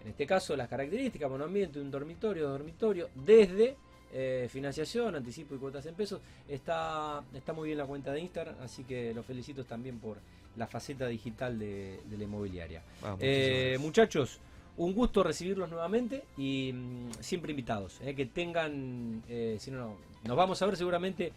En 0.00 0.08
este 0.08 0.26
caso, 0.26 0.56
las 0.56 0.68
características, 0.68 1.28
monoambiente, 1.28 1.80
un 1.80 1.90
dormitorio, 1.90 2.48
dormitorio, 2.48 3.08
desde 3.14 3.76
eh, 4.12 4.48
financiación, 4.50 5.14
anticipo 5.14 5.54
y 5.54 5.58
cuotas 5.58 5.86
en 5.86 5.94
pesos. 5.94 6.20
Está, 6.48 7.22
está 7.34 7.52
muy 7.52 7.66
bien 7.68 7.78
la 7.78 7.86
cuenta 7.86 8.12
de 8.12 8.20
Instagram, 8.20 8.56
así 8.62 8.84
que 8.84 9.12
los 9.14 9.24
felicito 9.26 9.64
también 9.64 9.98
por 9.98 10.18
la 10.56 10.66
faceta 10.66 11.06
digital 11.06 11.58
de, 11.58 12.00
de 12.08 12.18
la 12.18 12.24
inmobiliaria. 12.24 12.82
Vamos, 13.02 13.20
Eh, 13.22 13.76
muchachos, 13.80 14.40
un 14.76 14.94
gusto 14.94 15.22
recibirlos 15.22 15.70
nuevamente 15.70 16.24
y 16.36 16.72
mm, 16.72 17.10
siempre 17.20 17.50
invitados. 17.50 18.00
eh, 18.02 18.14
que 18.14 18.26
tengan, 18.26 19.22
si 19.58 19.70
no, 19.70 19.78
no, 19.78 19.96
nos 20.24 20.36
vamos 20.36 20.60
a 20.62 20.66
ver 20.66 20.76
seguramente 20.76 21.32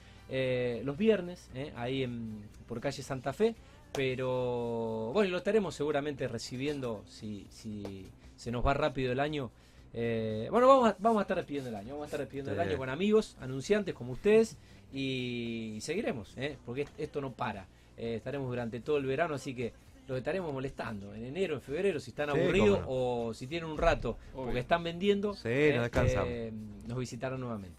los 0.83 0.97
viernes, 0.97 1.49
ahí 1.75 2.03
en, 2.03 2.41
por 2.67 2.79
calle 2.79 3.03
Santa 3.03 3.33
Fe, 3.33 3.53
Pero 3.93 5.11
bueno, 5.13 5.31
lo 5.31 5.37
estaremos 5.37 5.75
seguramente 5.75 6.27
recibiendo 6.27 7.03
si, 7.07 7.45
si 7.49 8.07
se 8.37 8.51
nos 8.51 8.65
va 8.65 8.73
rápido 8.73 9.11
el 9.11 9.19
año. 9.19 9.51
Eh, 9.93 10.47
bueno, 10.51 10.67
vamos 10.67 10.89
a, 10.89 10.95
vamos 10.99 11.19
a 11.19 11.21
estar 11.23 11.37
despidiendo 11.37 11.69
el 11.69 11.75
año. 11.75 11.89
Vamos 11.89 12.03
a 12.03 12.05
estar 12.07 12.19
despidiendo 12.19 12.51
el 12.53 12.59
año 12.59 12.77
con 12.77 12.89
amigos, 12.89 13.35
anunciantes 13.41 13.93
como 13.93 14.13
ustedes. 14.13 14.57
Y 14.93 15.77
seguiremos, 15.81 16.33
¿eh? 16.37 16.57
porque 16.65 16.81
est- 16.81 16.99
esto 16.99 17.21
no 17.21 17.31
para. 17.31 17.65
Eh, 17.97 18.15
estaremos 18.15 18.49
durante 18.49 18.79
todo 18.79 18.97
el 18.97 19.05
verano, 19.05 19.35
así 19.35 19.53
que 19.53 19.73
los 20.07 20.17
estaremos 20.17 20.51
molestando 20.53 21.13
en 21.15 21.25
enero, 21.25 21.55
en 21.55 21.61
febrero, 21.61 21.99
si 21.99 22.09
están 22.11 22.29
Sí, 22.33 22.39
aburridos 22.39 22.81
o 22.87 23.33
si 23.33 23.47
tienen 23.47 23.69
un 23.69 23.77
rato 23.77 24.17
Obvio. 24.33 24.45
porque 24.45 24.59
están 24.59 24.83
vendiendo. 24.83 25.33
Sí, 25.33 25.41
eh, 25.49 25.75
no 25.93 26.01
eh, 26.25 26.51
nos 26.87 26.97
visitarán 26.97 27.39
nuevamente. 27.39 27.75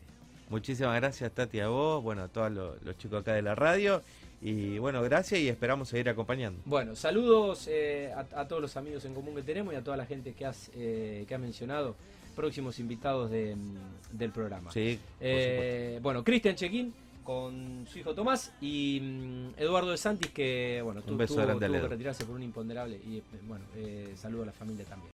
Muchísimas 0.49 0.95
gracias, 0.97 1.33
Tati, 1.33 1.61
a 1.61 1.69
vos, 1.69 2.03
bueno, 2.03 2.23
a 2.23 2.29
todos 2.29 2.51
los, 2.53 2.83
los 2.83 2.97
chicos 2.99 3.21
acá 3.23 3.35
de 3.35 3.43
la 3.43 3.55
radio. 3.55 4.03
Y 4.43 4.79
bueno, 4.79 5.01
gracias 5.03 5.41
y 5.41 5.49
esperamos 5.49 5.89
seguir 5.89 6.09
acompañando. 6.09 6.61
Bueno, 6.65 6.97
saludos 6.97 7.69
eh, 7.71 8.13
a, 8.15 8.41
a 8.41 8.49
todos 8.49 8.61
los 8.61 8.77
amigos 8.77 9.05
en 9.05 9.15
común 9.15 9.37
que 9.37 9.43
tenemos 9.43 9.73
y 9.73 9.77
a 9.77 9.85
toda 9.85 9.97
la 9.97 10.05
gente 10.05 10.33
que 10.35 10.45
has, 10.45 10.71
eh, 10.75 11.25
que 11.29 11.35
ha 11.35 11.39
mencionado, 11.39 11.95
próximos 12.35 12.79
invitados 12.81 13.31
de, 13.31 13.55
mm, 13.55 14.19
del 14.19 14.31
programa. 14.33 14.73
Sí, 14.73 14.99
Eh, 15.21 16.01
bueno, 16.03 16.25
Cristian 16.25 16.57
Chequín 16.57 16.93
con 17.23 17.87
su 17.89 18.01
hijo 18.01 18.15
Tomás 18.15 18.53
y 18.61 19.01
mm, 19.01 19.61
Eduardo 19.61 19.91
de 19.93 19.97
Santis 19.97 20.31
que 20.31 20.81
bueno, 20.83 21.03
tuvo, 21.03 21.19
que 21.19 21.89
retirarse 21.89 22.25
por 22.25 22.35
un 22.35 22.43
imponderable 22.43 22.97
y 22.97 23.19
eh, 23.19 23.23
bueno, 23.45 23.65
eh, 23.77 24.13
saludo 24.17 24.43
a 24.43 24.47
la 24.47 24.53
familia 24.53 24.85
también. 24.85 25.11